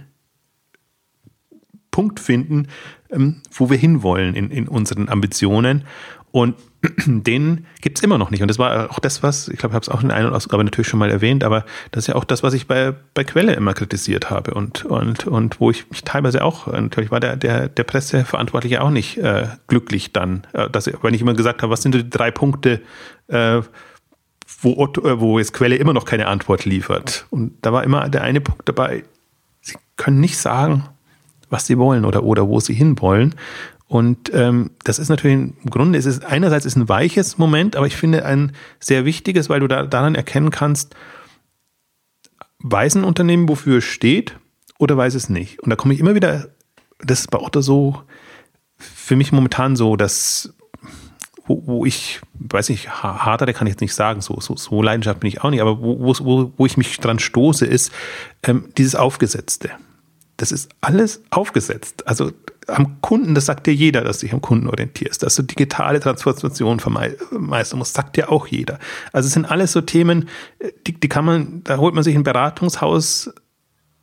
[1.90, 2.68] Punkt finden,
[3.10, 5.84] ähm, wo wir hinwollen in, in unseren Ambitionen.
[6.32, 6.56] Und
[7.06, 8.42] den gibt es immer noch nicht.
[8.42, 10.64] Und das war auch das, was, ich glaube, ich habe es auch in einer Ausgabe
[10.64, 13.52] natürlich schon mal erwähnt, aber das ist ja auch das, was ich bei, bei Quelle
[13.52, 17.68] immer kritisiert habe und, und, und wo ich mich teilweise auch, natürlich war der, der,
[17.68, 21.82] der Presseverantwortliche auch nicht äh, glücklich dann, äh, dass, wenn ich immer gesagt habe, was
[21.82, 22.80] sind die drei Punkte,
[23.28, 23.60] äh,
[24.60, 27.26] wo, Otto, äh, wo jetzt Quelle immer noch keine Antwort liefert.
[27.30, 29.04] Und da war immer der eine Punkt dabei,
[29.60, 30.84] sie können nicht sagen,
[31.50, 33.34] was sie wollen oder, oder wo sie hinwollen.
[33.92, 37.86] Und ähm, das ist natürlich im Grunde, ist es einerseits ist ein weiches Moment, aber
[37.86, 40.96] ich finde ein sehr wichtiges, weil du da, daran erkennen kannst,
[42.60, 44.38] weiß ein Unternehmen, wofür es steht
[44.78, 45.60] oder weiß es nicht.
[45.60, 46.48] Und da komme ich immer wieder,
[47.04, 48.00] das ist bei Otto so,
[48.78, 50.54] für mich momentan so, dass
[51.44, 55.20] wo, wo ich, weiß nicht, harter kann ich jetzt nicht sagen, so, so, so Leidenschaft
[55.20, 57.92] bin ich auch nicht, aber wo, wo, wo ich mich dran stoße, ist
[58.42, 59.68] ähm, dieses Aufgesetzte.
[60.38, 62.08] Das ist alles aufgesetzt.
[62.08, 62.32] Also
[62.68, 66.00] am Kunden, das sagt dir jeder, dass du dich am Kunden orientierst, dass du digitale
[66.00, 68.78] Transformation vermeistern musst, sagt dir auch jeder.
[69.12, 72.14] Also es sind alles so Themen, äh, die, die kann man, da holt man sich
[72.14, 73.32] ein Beratungshaus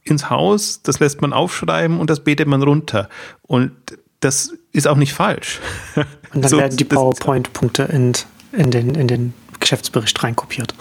[0.04, 3.10] ins Haus, das lässt man aufschreiben und das betet man runter.
[3.42, 3.72] Und
[4.20, 5.60] das ist auch nicht falsch.
[6.32, 8.14] Und dann so, werden die PowerPoint-Punkte in,
[8.52, 10.76] in, den, in den Geschäftsbericht reinkopiert.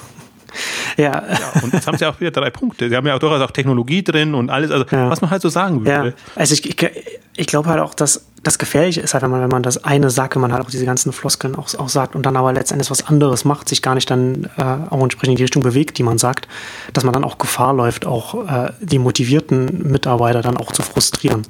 [0.96, 1.22] Ja.
[1.28, 1.62] ja.
[1.62, 2.88] Und jetzt haben sie auch wieder drei Punkte.
[2.88, 5.10] Sie haben ja auch durchaus auch Technologie drin und alles, also ja.
[5.10, 6.08] was man halt so sagen würde.
[6.08, 6.14] Ja.
[6.34, 6.90] Also ich, ich,
[7.36, 10.10] ich glaube halt auch, dass das Gefährliche ist halt, wenn man, wenn man das eine
[10.10, 12.90] sagt, wenn man halt auch diese ganzen Floskeln auch, auch sagt und dann aber letztendlich
[12.90, 16.02] was anderes macht, sich gar nicht dann äh, auch entsprechend in die Richtung bewegt, die
[16.02, 16.46] man sagt,
[16.92, 21.42] dass man dann auch Gefahr läuft, auch äh, die motivierten Mitarbeiter dann auch zu frustrieren.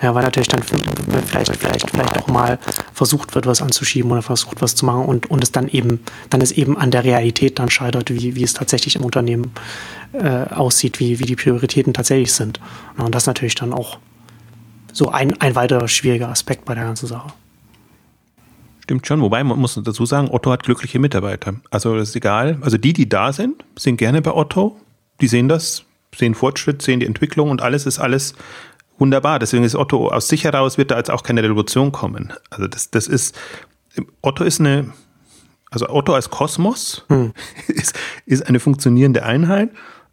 [0.00, 2.58] Ja, weil natürlich dann vielleicht, vielleicht, vielleicht auch mal
[2.92, 6.40] versucht wird, was anzuschieben oder versucht, was zu machen und, und es dann eben, dann
[6.40, 9.52] es eben an der Realität dann scheitert, wie, wie es tatsächlich im Unternehmen
[10.12, 12.60] äh, aussieht, wie, wie die Prioritäten tatsächlich sind.
[12.96, 13.98] Und das natürlich dann auch
[14.92, 17.32] so ein, ein weiterer schwieriger Aspekt bei der ganzen Sache.
[18.80, 21.54] Stimmt schon, wobei man muss dazu sagen, Otto hat glückliche Mitarbeiter.
[21.70, 22.56] Also das ist egal.
[22.62, 24.80] Also die, die da sind, sind gerne bei Otto.
[25.20, 25.84] Die sehen das,
[26.16, 28.34] sehen Fortschritt, sehen die Entwicklung und alles ist alles
[28.98, 29.38] wunderbar.
[29.38, 32.32] Deswegen ist Otto aus sich heraus wird da jetzt auch keine Revolution kommen.
[32.50, 33.38] Also das, das ist,
[34.22, 34.92] Otto ist eine,
[35.70, 37.32] also Otto als Kosmos hm.
[37.68, 39.70] ist, ist eine funktionierende Einheit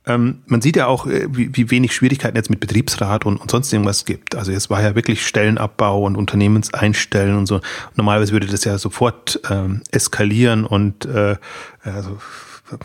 [0.08, 3.49] ähm, man sieht ja auch, äh, wie, wie, wenig Schwierigkeiten jetzt mit Betriebsrat und, und
[3.49, 4.36] sonst irgendwas gibt.
[4.36, 7.60] Also es war ja wirklich Stellenabbau und Unternehmenseinstellen und so.
[7.95, 11.38] Normalerweise würde das ja sofort ähm, eskalieren und äh,
[11.84, 12.20] also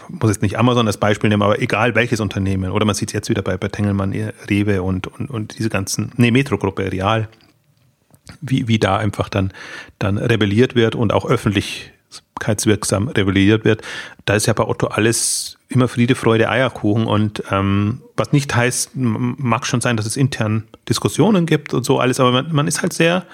[0.08, 2.70] muss jetzt nicht Amazon als Beispiel nehmen, aber egal welches Unternehmen.
[2.70, 4.14] Oder man sieht es jetzt wieder bei, bei Tengelmann,
[4.48, 7.28] Rewe und, und, und diese ganzen, nee, Metro-Gruppe, Real,
[8.40, 9.52] wie, wie da einfach dann,
[9.98, 11.28] dann rebelliert wird und auch
[12.40, 13.82] öffentlichkeitswirksam rebelliert wird.
[14.24, 17.06] Da ist ja bei Otto alles immer Friede, Freude, Eierkuchen.
[17.06, 22.00] Und ähm, was nicht heißt, mag schon sein, dass es intern Diskussionen gibt und so
[22.00, 23.26] alles, aber man, man ist halt sehr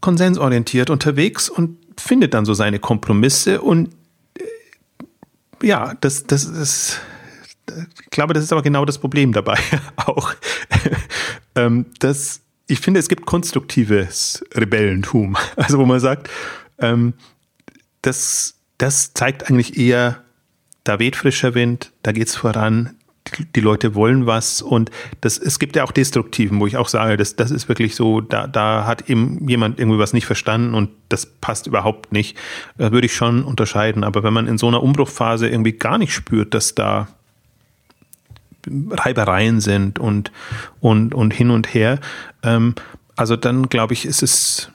[0.00, 3.62] konsensorientiert unterwegs und findet dann so seine Kompromisse.
[3.62, 3.90] Und
[4.38, 7.00] äh, ja, das, das ist,
[8.02, 9.58] ich glaube, das ist aber genau das Problem dabei
[9.96, 10.34] auch.
[11.54, 15.36] ähm, dass ich finde, es gibt konstruktives Rebellentum.
[15.56, 16.28] Also wo man sagt,
[16.78, 17.14] ähm,
[18.06, 20.24] das, das zeigt eigentlich eher
[20.84, 22.90] da weht frischer Wind, da geht's voran,
[23.56, 24.90] die, Leute wollen was und
[25.22, 28.20] das, es gibt ja auch Destruktiven, wo ich auch sage, das, das ist wirklich so,
[28.20, 32.36] da, da hat eben jemand irgendwie was nicht verstanden und das passt überhaupt nicht.
[32.76, 34.04] Da würde ich schon unterscheiden.
[34.04, 37.08] Aber wenn man in so einer Umbruchphase irgendwie gar nicht spürt, dass da
[38.90, 40.30] Reibereien sind und,
[40.80, 42.00] und, und hin und her,
[42.42, 42.74] ähm,
[43.16, 44.70] also dann glaube ich, ist es,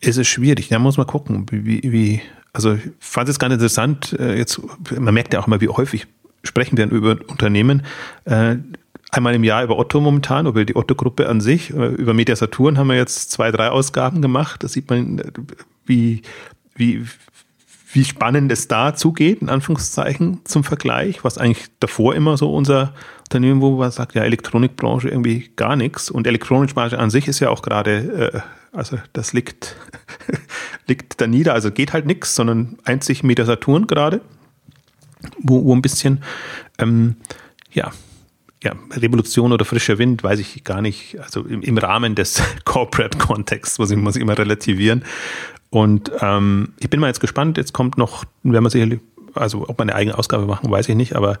[0.00, 0.68] ist es schwierig.
[0.68, 2.22] Da muss man gucken, wie, wie,
[2.52, 4.60] also ich fand es ganz interessant, äh, jetzt,
[4.98, 6.06] man merkt ja auch immer, wie häufig
[6.42, 7.82] sprechen wir über Unternehmen.
[8.24, 8.56] Äh,
[9.10, 11.70] einmal im Jahr über Otto momentan, über die Otto-Gruppe an sich.
[11.70, 14.62] Äh, über Media Saturn haben wir jetzt zwei, drei Ausgaben gemacht.
[14.62, 15.22] Da sieht man,
[15.84, 16.22] wie,
[16.74, 17.04] wie,
[17.92, 22.94] wie spannend es da zugeht, in Anführungszeichen, zum Vergleich, was eigentlich davor immer so unser
[23.24, 26.10] Unternehmen, wo man sagt, ja, Elektronikbranche irgendwie gar nichts.
[26.10, 28.42] Und Elektronikbranche an sich ist ja auch gerade,
[28.72, 29.76] also das liegt,
[30.86, 34.20] liegt da nieder, also geht halt nichts, sondern einzig Meter Saturn gerade,
[35.38, 36.22] wo, wo ein bisschen,
[36.78, 37.16] ähm,
[37.72, 37.92] ja,
[38.62, 41.18] ja, Revolution oder frischer Wind, weiß ich gar nicht.
[41.18, 45.04] Also im, im Rahmen des Corporate-Kontexts muss ich, muss ich immer relativieren.
[45.70, 47.56] Und ähm, ich bin mal jetzt gespannt.
[47.56, 49.00] Jetzt kommt noch, werden wir sicherlich,
[49.34, 51.38] also ob wir eine eigene Ausgabe machen, weiß ich nicht, aber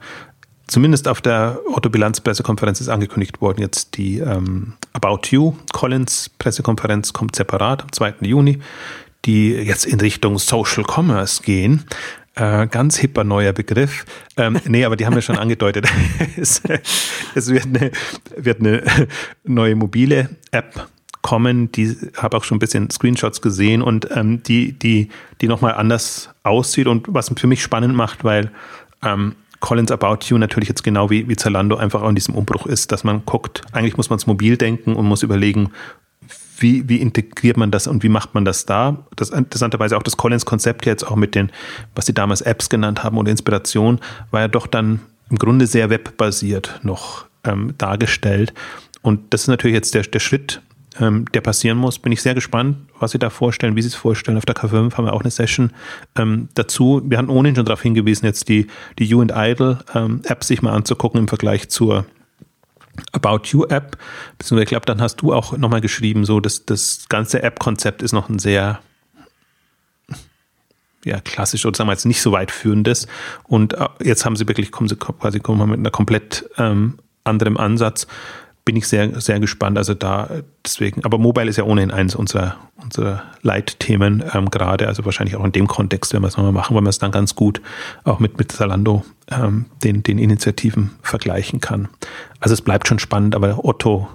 [0.70, 7.82] zumindest auf der Otto-Bilanz-Pressekonferenz ist angekündigt worden, jetzt die ähm, About You Collins-Pressekonferenz kommt separat
[7.82, 8.14] am 2.
[8.20, 8.60] Juni,
[9.24, 11.84] die jetzt in Richtung Social Commerce gehen.
[12.36, 14.04] Äh, ganz hipper neuer Begriff.
[14.36, 15.88] Ähm, nee, aber die haben ja schon angedeutet.
[16.36, 16.62] es,
[17.34, 17.90] es wird, eine,
[18.36, 18.82] wird eine
[19.44, 20.88] neue mobile App
[21.22, 21.72] kommen.
[21.72, 25.10] Die habe auch schon ein bisschen Screenshots gesehen und ähm, die, die,
[25.40, 28.52] die nochmal anders aussieht und was für mich spannend macht, weil
[29.02, 32.66] ähm, Collins About You natürlich jetzt genau wie, wie Zalando einfach auch in diesem Umbruch
[32.66, 35.70] ist, dass man guckt, eigentlich muss man es mobil denken und muss überlegen,
[36.58, 38.98] wie, wie integriert man das und wie macht man das da?
[39.16, 41.50] Das interessanterweise auch das Collins-Konzept jetzt auch mit den,
[41.94, 44.00] was sie damals Apps genannt haben und Inspiration,
[44.30, 45.00] war ja doch dann
[45.30, 48.52] im Grunde sehr webbasiert noch ähm, dargestellt.
[49.02, 50.60] Und das ist natürlich jetzt der, der Schritt,
[51.00, 51.98] ähm, der passieren muss.
[51.98, 54.36] Bin ich sehr gespannt, was Sie da vorstellen, wie Sie es vorstellen.
[54.36, 55.72] Auf der K5 haben wir auch eine Session
[56.16, 57.02] ähm, dazu.
[57.04, 58.66] Wir hatten ohnehin schon darauf hingewiesen, jetzt die,
[58.98, 62.04] die You and Idle ähm, App sich mal anzugucken im Vergleich zur
[63.12, 63.96] About You App.
[64.38, 68.12] Beziehungsweise ich glaube, dann hast du auch nochmal geschrieben, so dass das ganze App-Konzept ist
[68.12, 68.80] noch ein sehr
[71.04, 73.06] ja, klassisch oder sagen wir jetzt nicht so weit führendes.
[73.44, 77.56] Und äh, jetzt haben sie wirklich, kommen sie quasi kommen mit einer komplett ähm, anderem
[77.56, 78.06] Ansatz
[78.70, 79.78] bin ich sehr, sehr gespannt.
[79.78, 80.28] Also da
[80.64, 84.86] deswegen, aber Mobile ist ja ohnehin eines unserer, unserer Leitthemen ähm, gerade.
[84.86, 87.10] Also wahrscheinlich auch in dem Kontext, wenn wir es nochmal machen, weil man es dann
[87.10, 87.60] ganz gut
[88.04, 91.88] auch mit, mit Zalando ähm, den, den Initiativen vergleichen kann.
[92.38, 94.08] Also es bleibt schon spannend, aber Otto,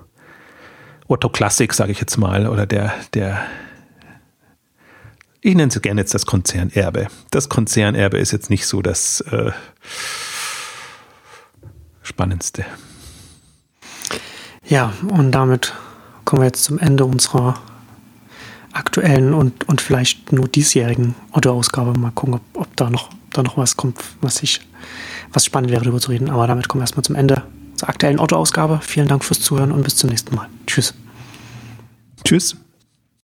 [1.09, 3.41] Otto Classic, sage ich jetzt mal, oder der, der
[5.41, 7.07] ich nenne es gerne jetzt das Konzernerbe.
[7.31, 9.51] Das Konzernerbe ist jetzt nicht so das äh,
[12.03, 12.65] Spannendste.
[14.67, 15.73] Ja, und damit
[16.23, 17.55] kommen wir jetzt zum Ende unserer
[18.73, 21.97] aktuellen und, und vielleicht nur diesjährigen Otto-Ausgabe.
[21.97, 24.61] Mal gucken, ob, ob da, noch, da noch was kommt, was ich,
[25.31, 26.29] was spannend wäre, darüber zu reden.
[26.29, 27.43] Aber damit kommen wir erstmal zum Ende
[27.75, 28.79] zur aktuellen Otto-Ausgabe.
[28.81, 30.49] Vielen Dank fürs Zuhören und bis zum nächsten Mal.
[30.65, 30.93] Tschüss.
[32.23, 32.57] Tschüss.